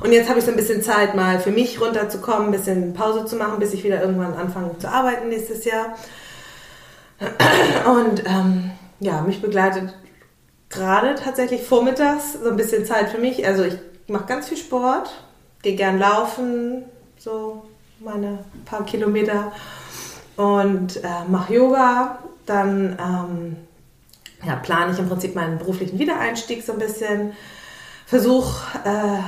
Und 0.00 0.12
jetzt 0.12 0.28
habe 0.28 0.40
ich 0.40 0.44
so 0.44 0.50
ein 0.50 0.56
bisschen 0.56 0.82
Zeit, 0.82 1.14
mal 1.14 1.38
für 1.38 1.52
mich 1.52 1.80
runterzukommen, 1.80 2.46
ein 2.46 2.52
bisschen 2.52 2.94
Pause 2.94 3.26
zu 3.26 3.36
machen, 3.36 3.60
bis 3.60 3.72
ich 3.72 3.84
wieder 3.84 4.00
irgendwann 4.00 4.34
anfange 4.34 4.76
zu 4.78 4.88
arbeiten 4.88 5.28
nächstes 5.28 5.64
Jahr. 5.64 5.96
Und 7.86 8.24
ähm, 8.26 8.72
ja, 8.98 9.20
mich 9.22 9.40
begleitet 9.40 9.94
gerade 10.68 11.14
tatsächlich 11.14 11.62
vormittags 11.62 12.34
so 12.42 12.50
ein 12.50 12.56
bisschen 12.56 12.84
Zeit 12.84 13.08
für 13.08 13.18
mich. 13.18 13.46
Also 13.46 13.62
ich 13.62 13.78
mache 14.08 14.26
ganz 14.26 14.48
viel 14.48 14.58
Sport, 14.58 15.10
gehe 15.62 15.76
gern 15.76 15.98
laufen, 16.00 16.84
so 17.18 17.62
meine 18.00 18.38
paar 18.64 18.84
Kilometer 18.84 19.52
und 20.40 20.96
äh, 21.04 21.28
mache 21.28 21.54
Yoga. 21.54 22.18
Dann 22.46 22.98
ähm, 22.98 23.56
ja, 24.46 24.56
plane 24.56 24.92
ich 24.92 24.98
im 24.98 25.08
Prinzip 25.08 25.34
meinen 25.34 25.58
beruflichen 25.58 25.98
Wiedereinstieg 25.98 26.64
so 26.64 26.72
ein 26.72 26.78
bisschen. 26.78 27.32
Versuche 28.06 28.66
äh, 28.84 29.20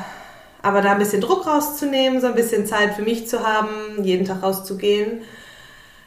aber 0.62 0.80
da 0.80 0.92
ein 0.92 0.98
bisschen 0.98 1.20
Druck 1.20 1.46
rauszunehmen, 1.46 2.20
so 2.20 2.28
ein 2.28 2.34
bisschen 2.34 2.66
Zeit 2.66 2.94
für 2.94 3.02
mich 3.02 3.28
zu 3.28 3.46
haben, 3.46 4.02
jeden 4.02 4.24
Tag 4.24 4.42
rauszugehen. 4.42 5.22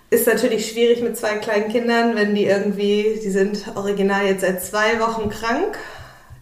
Ist 0.10 0.28
natürlich 0.28 0.70
schwierig 0.70 1.02
mit 1.02 1.18
zwei 1.18 1.36
kleinen 1.36 1.70
Kindern, 1.70 2.16
wenn 2.16 2.36
die 2.36 2.46
irgendwie, 2.46 3.20
die 3.22 3.30
sind 3.30 3.66
original 3.76 4.26
jetzt 4.26 4.42
seit 4.42 4.64
zwei 4.64 5.00
Wochen 5.00 5.30
krank. 5.30 5.78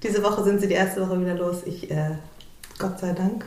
Diese 0.04 0.22
Woche 0.24 0.44
sind 0.44 0.62
sie 0.62 0.68
die 0.68 0.76
erste 0.76 1.02
Woche 1.02 1.20
wieder 1.20 1.34
los. 1.34 1.64
Ich, 1.66 1.90
äh, 1.90 2.12
Gott 2.78 3.00
sei 3.00 3.14
Dank. 3.14 3.46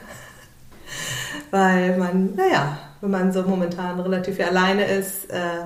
Weil 1.51 1.97
man, 1.97 2.35
naja, 2.35 2.79
wenn 3.01 3.11
man 3.11 3.33
so 3.33 3.43
momentan 3.43 4.01
relativ 4.01 4.37
viel 4.37 4.47
alleine 4.47 4.85
ist, 4.85 5.31
äh, 5.31 5.65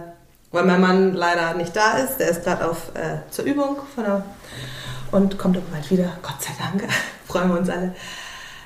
weil 0.50 0.64
mein 0.64 0.80
Mann 0.80 1.14
leider 1.14 1.54
nicht 1.54 1.74
da 1.76 1.98
ist. 1.98 2.18
Der 2.18 2.28
ist 2.28 2.44
gerade 2.44 2.68
auf 2.68 2.90
äh, 2.94 3.30
zur 3.30 3.44
Übung 3.44 3.76
von 3.94 4.04
der, 4.04 4.24
und 5.12 5.38
kommt 5.38 5.56
aber 5.56 5.66
bald 5.72 5.90
wieder. 5.90 6.12
Gott 6.22 6.40
sei 6.40 6.52
Dank, 6.58 6.84
freuen 7.26 7.50
wir 7.50 7.58
uns 7.58 7.68
alle. 7.68 7.94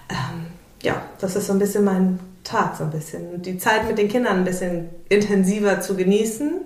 Ähm, 0.08 0.46
ja, 0.82 1.02
das 1.20 1.36
ist 1.36 1.46
so 1.46 1.52
ein 1.52 1.58
bisschen 1.58 1.84
mein 1.84 2.20
Tag, 2.42 2.76
so 2.76 2.84
ein 2.84 2.90
bisschen. 2.90 3.42
Die 3.42 3.58
Zeit 3.58 3.86
mit 3.86 3.98
den 3.98 4.08
Kindern 4.08 4.38
ein 4.38 4.44
bisschen 4.44 4.90
intensiver 5.08 5.80
zu 5.80 5.96
genießen, 5.96 6.60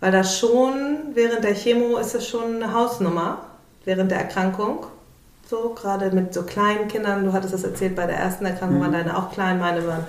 weil 0.00 0.12
das 0.12 0.38
schon, 0.38 1.14
während 1.14 1.44
der 1.44 1.54
Chemo 1.54 1.96
ist 1.96 2.14
es 2.14 2.28
schon 2.28 2.62
eine 2.62 2.74
Hausnummer, 2.74 3.46
während 3.84 4.10
der 4.10 4.18
Erkrankung. 4.18 4.86
So, 5.48 5.74
gerade 5.74 6.10
mit 6.10 6.32
so 6.32 6.42
kleinen 6.42 6.88
Kindern, 6.88 7.24
du 7.24 7.32
hattest 7.32 7.54
das 7.54 7.64
erzählt, 7.64 7.96
bei 7.96 8.06
der 8.06 8.16
ersten 8.16 8.44
Erkrankung 8.44 8.78
mhm. 8.78 8.82
waren 8.82 8.92
deine 8.92 9.16
auch 9.16 9.32
klein, 9.32 9.58
meine 9.58 9.86
waren 9.86 10.04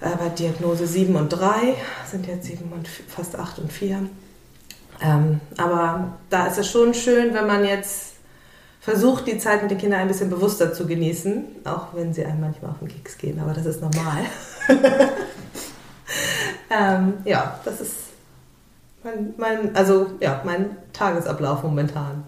bei 0.00 0.28
Diagnose 0.30 0.86
7 0.86 1.14
und 1.16 1.28
3, 1.28 1.74
sind 2.10 2.26
jetzt 2.26 2.46
7 2.46 2.72
und 2.72 2.88
fast 2.88 3.36
8 3.38 3.58
und 3.58 3.72
4. 3.72 4.00
Ähm, 5.02 5.40
aber 5.56 6.14
da 6.28 6.46
ist 6.46 6.58
es 6.58 6.70
schon 6.70 6.94
schön, 6.94 7.34
wenn 7.34 7.46
man 7.46 7.64
jetzt 7.64 8.14
versucht, 8.80 9.26
die 9.26 9.38
Zeit 9.38 9.62
mit 9.62 9.70
den 9.70 9.78
Kindern 9.78 10.00
ein 10.00 10.08
bisschen 10.08 10.30
bewusster 10.30 10.72
zu 10.72 10.86
genießen, 10.86 11.44
auch 11.64 11.88
wenn 11.94 12.14
sie 12.14 12.24
einem 12.24 12.40
manchmal 12.40 12.70
auf 12.70 12.78
den 12.78 12.88
Keks 12.88 13.18
gehen, 13.18 13.38
aber 13.40 13.52
das 13.52 13.66
ist 13.66 13.82
normal. 13.82 14.24
ähm, 16.70 17.14
ja, 17.24 17.60
das 17.64 17.80
ist 17.80 17.94
mein, 19.02 19.34
mein, 19.36 19.76
also, 19.76 20.12
ja, 20.20 20.42
mein 20.44 20.76
Tagesablauf 20.92 21.62
momentan. 21.62 22.24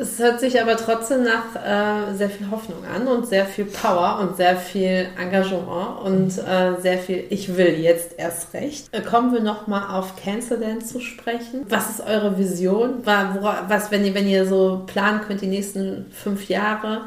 Es 0.00 0.18
hört 0.18 0.40
sich 0.40 0.58
aber 0.58 0.78
trotzdem 0.78 1.24
nach 1.24 1.54
äh, 1.56 2.14
sehr 2.16 2.30
viel 2.30 2.50
Hoffnung 2.50 2.78
an 2.86 3.06
und 3.06 3.26
sehr 3.26 3.44
viel 3.44 3.66
Power 3.66 4.18
und 4.20 4.34
sehr 4.34 4.56
viel 4.56 5.08
Engagement 5.20 6.00
und 6.02 6.38
äh, 6.38 6.80
sehr 6.80 6.96
viel 6.98 7.24
Ich 7.28 7.54
will 7.54 7.78
jetzt 7.78 8.18
erst 8.18 8.54
recht. 8.54 8.88
Äh, 8.92 9.02
kommen 9.02 9.34
wir 9.34 9.40
nochmal 9.40 9.94
auf 9.94 10.14
Cancer 10.16 10.56
Dance 10.56 10.86
zu 10.86 11.00
sprechen. 11.00 11.66
Was 11.68 11.90
ist 11.90 12.00
eure 12.00 12.38
Vision? 12.38 13.02
Was, 13.04 13.90
wenn 13.90 14.06
ihr, 14.06 14.14
wenn 14.14 14.26
ihr 14.26 14.46
so 14.46 14.84
planen 14.86 15.20
könnt, 15.20 15.42
die 15.42 15.48
nächsten 15.48 16.06
fünf 16.10 16.48
Jahre, 16.48 17.02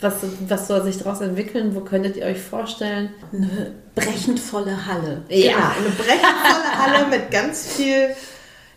was, 0.00 0.14
was 0.46 0.68
soll 0.68 0.84
sich 0.84 0.98
daraus 0.98 1.20
entwickeln? 1.20 1.74
Wo 1.74 1.80
könntet 1.80 2.16
ihr 2.16 2.26
euch 2.26 2.40
vorstellen? 2.40 3.10
Eine 3.32 3.72
brechend 3.96 4.38
volle 4.38 4.86
Halle. 4.86 5.22
Ja, 5.30 5.52
genau, 5.52 5.66
eine 5.80 5.90
brechend 5.96 6.36
volle 6.44 6.78
Halle 6.78 7.06
mit 7.08 7.30
ganz 7.32 7.72
viel 7.72 8.10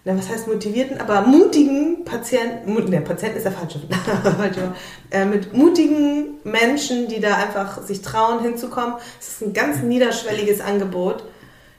na, 0.10 0.18
was 0.18 0.30
heißt 0.30 0.48
motivierten, 0.48 1.00
aber 1.00 1.22
mutigen 1.22 2.04
Patienten, 2.04 2.90
ne, 2.90 3.02
Patienten 3.02 3.38
ist 3.38 3.44
der 3.44 3.52
falsche, 3.52 3.80
äh, 5.12 5.26
mit 5.26 5.54
mutigen 5.54 6.40
Menschen, 6.44 7.08
die 7.08 7.20
da 7.20 7.36
einfach 7.36 7.84
sich 7.84 8.02
trauen 8.02 8.42
hinzukommen. 8.42 8.96
Es 9.20 9.28
ist 9.28 9.42
ein 9.42 9.54
ganz 9.54 9.84
niederschwelliges 9.84 10.62
Angebot. 10.62 11.24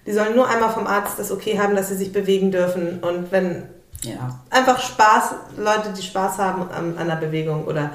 Die 0.07 0.13
sollen 0.13 0.37
nur 0.37 0.49
einmal 0.49 0.71
vom 0.71 0.87
Arzt 0.87 1.19
das 1.19 1.33
okay 1.33 1.59
haben, 1.59 1.75
dass 1.75 1.89
sie 1.89 1.97
sich 1.97 2.13
bewegen 2.13 2.53
dürfen. 2.53 3.01
Und 3.01 3.33
wenn 3.33 3.65
Ja. 4.03 4.39
Einfach 4.49 4.81
Spaß, 4.81 5.35
Leute, 5.57 5.93
die 5.97 6.03
Spaß 6.03 6.39
haben 6.39 6.71
an, 6.71 6.97
an 6.99 7.09
der 7.09 7.17
Bewegung 7.17 7.65
oder 7.65 7.91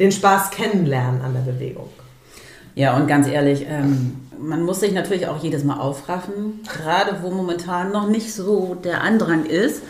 den 0.00 0.10
Spaß 0.10 0.50
kennenlernen 0.50 1.22
an 1.22 1.34
der 1.34 1.52
Bewegung. 1.52 1.88
Ja, 2.74 2.96
und 2.96 3.06
ganz 3.06 3.28
ehrlich, 3.28 3.66
ähm, 3.68 4.16
man 4.38 4.62
muss 4.62 4.80
sich 4.80 4.92
natürlich 4.92 5.26
auch 5.28 5.42
jedes 5.42 5.64
Mal 5.64 5.78
aufraffen, 5.78 6.60
gerade 6.66 7.18
wo 7.22 7.30
momentan 7.30 7.92
noch 7.92 8.08
nicht 8.08 8.32
so 8.32 8.74
der 8.74 9.02
Andrang 9.02 9.46
ist. 9.46 9.82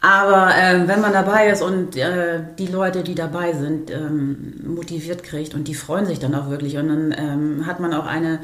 Aber 0.00 0.54
äh, 0.56 0.86
wenn 0.86 1.00
man 1.00 1.12
dabei 1.12 1.48
ist 1.48 1.60
und 1.60 1.96
äh, 1.96 2.40
die 2.56 2.68
Leute, 2.68 3.02
die 3.02 3.16
dabei 3.16 3.52
sind, 3.52 3.90
ähm, 3.90 4.60
motiviert 4.64 5.24
kriegt 5.24 5.54
und 5.54 5.66
die 5.66 5.74
freuen 5.74 6.06
sich 6.06 6.20
dann 6.20 6.36
auch 6.36 6.50
wirklich. 6.50 6.76
Und 6.76 6.88
dann 6.88 7.14
ähm, 7.18 7.66
hat 7.66 7.80
man 7.80 7.92
auch 7.92 8.06
eine 8.06 8.38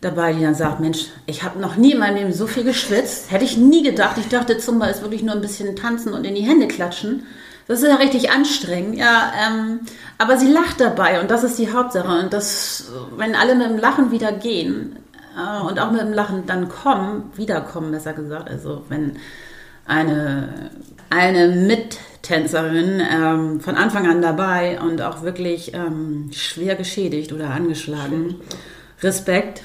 dabei, 0.00 0.32
die 0.32 0.42
dann 0.42 0.54
sagt, 0.54 0.78
Mensch, 0.78 1.06
ich 1.26 1.42
habe 1.42 1.58
noch 1.58 1.76
nie 1.76 1.92
in 1.92 1.98
meinem 1.98 2.16
Leben 2.16 2.32
so 2.32 2.46
viel 2.46 2.62
geschwitzt. 2.62 3.32
Hätte 3.32 3.44
ich 3.44 3.56
nie 3.56 3.82
gedacht. 3.82 4.16
Ich 4.18 4.28
dachte, 4.28 4.58
Zumba 4.58 4.86
ist 4.86 5.02
wirklich 5.02 5.24
nur 5.24 5.34
ein 5.34 5.40
bisschen 5.40 5.74
tanzen 5.74 6.12
und 6.12 6.24
in 6.24 6.36
die 6.36 6.42
Hände 6.42 6.68
klatschen. 6.68 7.24
Das 7.68 7.82
ist 7.82 7.88
ja 7.88 7.96
richtig 7.96 8.30
anstrengend, 8.30 8.96
ja. 8.96 9.32
Ähm, 9.44 9.80
aber 10.18 10.36
sie 10.38 10.50
lacht 10.50 10.80
dabei 10.80 11.20
und 11.20 11.30
das 11.30 11.42
ist 11.42 11.58
die 11.58 11.72
Hauptsache. 11.72 12.20
Und 12.22 12.32
das, 12.32 12.90
wenn 13.16 13.34
alle 13.34 13.54
mit 13.54 13.68
dem 13.68 13.78
Lachen 13.78 14.10
wieder 14.10 14.32
gehen 14.32 14.96
äh, 15.36 15.62
und 15.62 15.80
auch 15.80 15.90
mit 15.90 16.00
dem 16.00 16.12
Lachen 16.12 16.46
dann 16.46 16.68
kommen, 16.68 17.32
wiederkommen, 17.34 17.90
besser 17.90 18.12
gesagt. 18.12 18.48
Also 18.48 18.84
wenn 18.88 19.16
eine, 19.84 20.70
eine 21.10 21.48
Mittänzerin 21.48 23.00
ähm, 23.00 23.60
von 23.60 23.74
Anfang 23.74 24.08
an 24.08 24.22
dabei 24.22 24.80
und 24.80 25.02
auch 25.02 25.22
wirklich 25.22 25.74
ähm, 25.74 26.30
schwer 26.32 26.76
geschädigt 26.76 27.32
oder 27.32 27.50
angeschlagen. 27.50 28.36
Respekt 29.02 29.62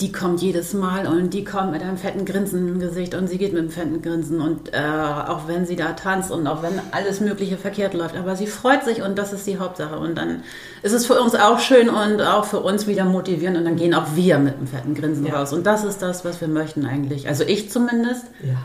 die 0.00 0.10
kommt 0.10 0.42
jedes 0.42 0.74
Mal 0.74 1.06
und 1.06 1.32
die 1.34 1.44
kommt 1.44 1.70
mit 1.70 1.80
einem 1.80 1.96
fetten 1.96 2.24
Grinsen 2.24 2.66
im 2.66 2.80
Gesicht 2.80 3.14
und 3.14 3.28
sie 3.28 3.38
geht 3.38 3.52
mit 3.52 3.60
einem 3.60 3.70
fetten 3.70 4.02
Grinsen 4.02 4.40
und 4.40 4.74
äh, 4.74 4.78
auch 4.78 5.46
wenn 5.46 5.66
sie 5.66 5.76
da 5.76 5.92
tanzt 5.92 6.32
und 6.32 6.48
auch 6.48 6.64
wenn 6.64 6.80
alles 6.90 7.20
Mögliche 7.20 7.56
verkehrt 7.56 7.94
läuft, 7.94 8.16
aber 8.16 8.34
sie 8.34 8.48
freut 8.48 8.84
sich 8.84 9.02
und 9.02 9.16
das 9.16 9.32
ist 9.32 9.46
die 9.46 9.58
Hauptsache 9.58 9.96
und 9.96 10.16
dann 10.16 10.42
ist 10.82 10.92
es 10.92 11.06
für 11.06 11.20
uns 11.20 11.36
auch 11.36 11.60
schön 11.60 11.88
und 11.88 12.20
auch 12.20 12.44
für 12.44 12.58
uns 12.58 12.88
wieder 12.88 13.04
motivierend 13.04 13.56
und 13.56 13.64
dann 13.64 13.76
gehen 13.76 13.94
auch 13.94 14.16
wir 14.16 14.40
mit 14.40 14.56
einem 14.56 14.66
fetten 14.66 14.94
Grinsen 14.94 15.26
ja. 15.26 15.38
raus 15.38 15.52
und 15.52 15.64
das 15.64 15.84
ist 15.84 16.02
das, 16.02 16.24
was 16.24 16.40
wir 16.40 16.48
möchten 16.48 16.86
eigentlich, 16.86 17.28
also 17.28 17.44
ich 17.44 17.70
zumindest, 17.70 18.24
ja. 18.42 18.56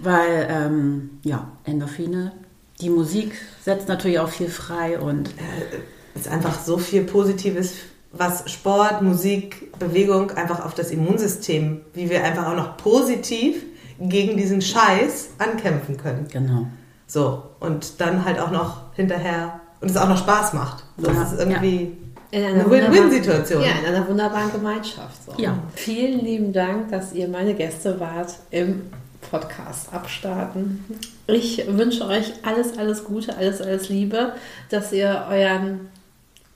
weil 0.00 0.48
ähm, 0.50 1.20
ja, 1.22 1.52
Endorphine, 1.62 2.32
die 2.80 2.90
Musik 2.90 3.36
setzt 3.62 3.86
natürlich 3.86 4.18
auch 4.18 4.28
viel 4.28 4.48
frei 4.48 4.98
und 4.98 5.28
äh, 5.28 6.18
ist 6.18 6.26
einfach 6.26 6.60
so 6.60 6.78
viel 6.78 7.04
Positives 7.04 7.74
was 8.16 8.50
Sport, 8.50 9.02
Musik, 9.02 9.78
Bewegung 9.78 10.30
einfach 10.32 10.64
auf 10.64 10.74
das 10.74 10.90
Immunsystem, 10.90 11.80
wie 11.94 12.10
wir 12.10 12.24
einfach 12.24 12.48
auch 12.48 12.56
noch 12.56 12.76
positiv 12.76 13.64
gegen 13.98 14.36
diesen 14.36 14.60
Scheiß 14.60 15.30
ankämpfen 15.38 15.96
können. 15.96 16.28
Genau. 16.30 16.66
So, 17.06 17.42
und 17.60 18.00
dann 18.00 18.24
halt 18.24 18.38
auch 18.40 18.50
noch 18.50 18.94
hinterher 18.94 19.60
und 19.80 19.90
es 19.90 19.96
auch 19.96 20.08
noch 20.08 20.18
Spaß 20.18 20.54
macht. 20.54 20.84
Das 20.96 21.14
ja. 21.14 21.22
ist 21.22 21.38
irgendwie 21.38 21.96
ja. 22.30 22.48
eine 22.48 22.68
Win-Win-Situation. 22.68 23.62
Ja, 23.62 23.72
in 23.80 23.94
einer 23.94 24.08
wunderbaren 24.08 24.50
Gemeinschaft. 24.52 25.24
So. 25.26 25.40
Ja. 25.40 25.58
Vielen 25.74 26.20
lieben 26.20 26.52
Dank, 26.52 26.90
dass 26.90 27.12
ihr 27.12 27.28
meine 27.28 27.54
Gäste 27.54 28.00
wart 28.00 28.34
im 28.50 28.82
Podcast 29.30 29.92
abstarten. 29.92 30.84
Ich 31.26 31.64
wünsche 31.68 32.06
euch 32.06 32.32
alles, 32.42 32.78
alles 32.78 33.04
Gute, 33.04 33.36
alles, 33.36 33.60
alles 33.60 33.88
Liebe, 33.88 34.32
dass 34.70 34.92
ihr 34.92 35.26
euren 35.30 35.88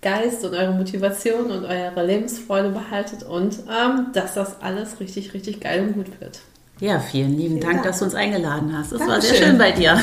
Geist 0.01 0.45
und 0.45 0.55
eure 0.55 0.73
Motivation 0.73 1.51
und 1.51 1.65
eure 1.65 2.07
Lebensfreude 2.07 2.71
behaltet 2.71 3.25
und 3.25 3.59
ähm, 3.69 4.07
dass 4.13 4.35
das 4.35 4.63
alles 4.63 5.01
richtig, 5.01 5.35
richtig 5.35 5.61
geil 5.61 5.89
und 5.89 5.95
gut 5.95 6.21
wird. 6.21 6.41
Ja, 6.81 7.01
vielen 7.01 7.37
lieben 7.37 7.55
vielen 7.55 7.61
Dank, 7.61 7.73
Dank, 7.75 7.87
dass 7.87 7.99
du 7.99 8.05
uns 8.05 8.15
eingeladen 8.15 8.77
hast. 8.77 8.93
Es 8.93 9.01
war 9.01 9.21
sehr 9.21 9.35
schön 9.35 9.59
bei 9.59 9.73
dir. 9.73 9.99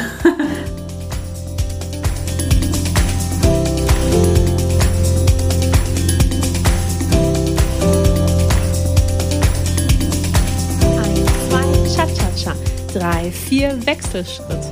drei, 12.93 13.29
vier 13.29 13.85
Wechselschritt. 13.85 14.71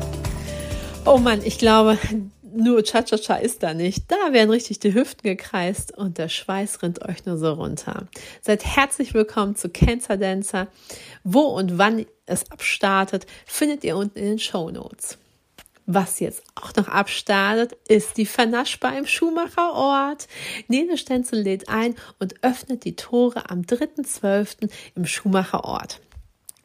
Oh 1.06 1.18
Mann, 1.18 1.42
ich 1.44 1.58
glaube, 1.58 1.98
nur 2.56 2.84
Cha-Cha-Cha 2.84 3.36
ist 3.36 3.64
da 3.64 3.74
nicht. 3.74 4.04
Da 4.10 4.32
werden 4.32 4.50
richtig 4.50 4.80
die 4.80 4.94
Hüften 4.94 5.24
gekreist 5.24 5.98
und 5.98 6.18
der 6.18 6.30
Schweiß 6.30 6.82
rinnt 6.82 7.04
euch 7.08 7.26
nur 7.26 7.38
so 7.38 7.54
runter. 7.54 8.08
Seid 8.42 8.66
herzlich 8.66 9.14
willkommen 9.14 9.56
zu 9.56 9.70
Cancer 9.70 10.18
Dancer. 10.18 10.68
Wo 11.24 11.42
und 11.42 11.78
wann 11.78 12.06
es 12.26 12.50
abstartet, 12.52 13.26
findet 13.46 13.84
ihr 13.84 13.98
unten 13.98 14.20
in 14.20 14.26
den 14.26 14.40
Show 14.40 14.70
Notes. 14.70 15.18
Was 15.86 16.22
jetzt 16.22 16.44
auch 16.56 16.74
noch 16.76 16.88
abstartet, 16.88 17.78
ist 17.90 18.16
die 18.18 18.26
Vernaschbar 18.26 18.98
im 18.98 19.06
Schumacher 19.06 19.74
Ort. 19.74 20.28
Nele 20.70 20.98
Stenzel 20.98 21.42
lädt 21.42 21.68
ein 21.68 21.96
und 22.20 22.42
öffnet 22.42 22.86
die 22.86 22.96
Tore 22.96 23.50
am 23.50 23.62
3.12. 23.62 24.70
im 24.96 25.06
Schumacher 25.06 25.66
Ort. 25.66 26.00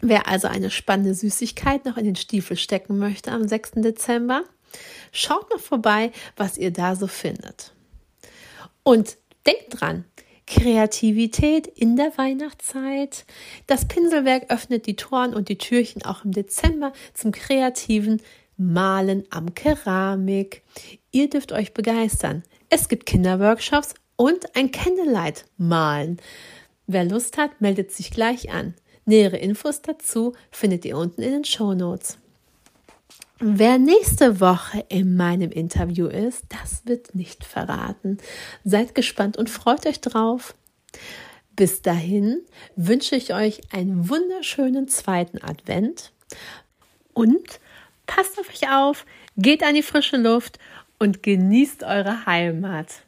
Wer 0.00 0.28
also 0.28 0.46
eine 0.46 0.70
spannende 0.70 1.14
Süßigkeit 1.14 1.84
noch 1.84 1.96
in 1.96 2.04
den 2.04 2.16
Stiefel 2.16 2.56
stecken 2.56 2.98
möchte 2.98 3.32
am 3.32 3.48
6. 3.48 3.72
Dezember, 3.76 4.44
Schaut 5.12 5.48
mal 5.50 5.58
vorbei, 5.58 6.12
was 6.36 6.58
ihr 6.58 6.72
da 6.72 6.96
so 6.96 7.06
findet. 7.06 7.72
Und 8.82 9.16
denkt 9.46 9.80
dran, 9.80 10.04
Kreativität 10.46 11.66
in 11.66 11.96
der 11.96 12.16
Weihnachtszeit. 12.16 13.26
Das 13.66 13.86
Pinselwerk 13.86 14.50
öffnet 14.50 14.86
die 14.86 14.96
Toren 14.96 15.34
und 15.34 15.50
die 15.50 15.58
Türchen 15.58 16.02
auch 16.02 16.24
im 16.24 16.32
Dezember 16.32 16.92
zum 17.12 17.32
kreativen 17.32 18.22
Malen 18.56 19.24
am 19.30 19.54
Keramik. 19.54 20.62
Ihr 21.10 21.28
dürft 21.28 21.52
euch 21.52 21.74
begeistern. 21.74 22.44
Es 22.70 22.88
gibt 22.88 23.06
Kinderworkshops 23.06 23.94
und 24.16 24.56
ein 24.56 24.72
Candlelight 24.72 25.44
malen. 25.58 26.18
Wer 26.86 27.04
Lust 27.04 27.36
hat, 27.36 27.60
meldet 27.60 27.92
sich 27.92 28.10
gleich 28.10 28.50
an. 28.50 28.74
Nähere 29.04 29.36
Infos 29.36 29.82
dazu 29.82 30.34
findet 30.50 30.84
ihr 30.84 30.96
unten 30.96 31.22
in 31.22 31.32
den 31.32 31.44
Show 31.44 31.74
Notes. 31.74 32.18
Wer 33.40 33.78
nächste 33.78 34.40
Woche 34.40 34.84
in 34.88 35.16
meinem 35.16 35.52
Interview 35.52 36.06
ist, 36.06 36.44
das 36.48 36.86
wird 36.86 37.14
nicht 37.14 37.44
verraten. 37.44 38.18
Seid 38.64 38.96
gespannt 38.96 39.36
und 39.36 39.48
freut 39.48 39.86
euch 39.86 40.00
drauf. 40.00 40.56
Bis 41.54 41.80
dahin 41.82 42.40
wünsche 42.74 43.14
ich 43.14 43.34
euch 43.34 43.60
einen 43.72 44.08
wunderschönen 44.08 44.88
zweiten 44.88 45.42
Advent 45.42 46.12
und 47.14 47.60
passt 48.06 48.40
auf 48.40 48.48
euch 48.48 48.68
auf, 48.72 49.06
geht 49.36 49.62
an 49.62 49.74
die 49.74 49.82
frische 49.82 50.16
Luft 50.16 50.58
und 50.98 51.22
genießt 51.22 51.84
eure 51.84 52.26
Heimat. 52.26 53.02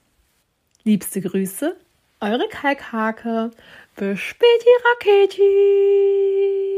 Liebste 0.84 1.20
Grüße, 1.20 1.76
eure 2.20 2.48
Kalkhake. 2.48 3.50
Bis 3.96 4.20
späti 4.20 4.68
Raketi. 4.84 6.69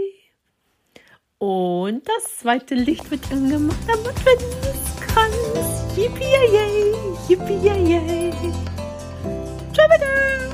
Und 1.42 2.02
das 2.06 2.38
zweite 2.38 2.76
Licht 2.76 3.10
wird 3.10 3.32
angemacht 3.32 3.76
am 3.92 3.98
Adventskranz. 4.06 5.96
Yippie, 5.96 6.22
yay, 6.22 6.94
yippie, 7.28 7.58
yay. 7.66 8.32
Tschüss. 9.72 10.51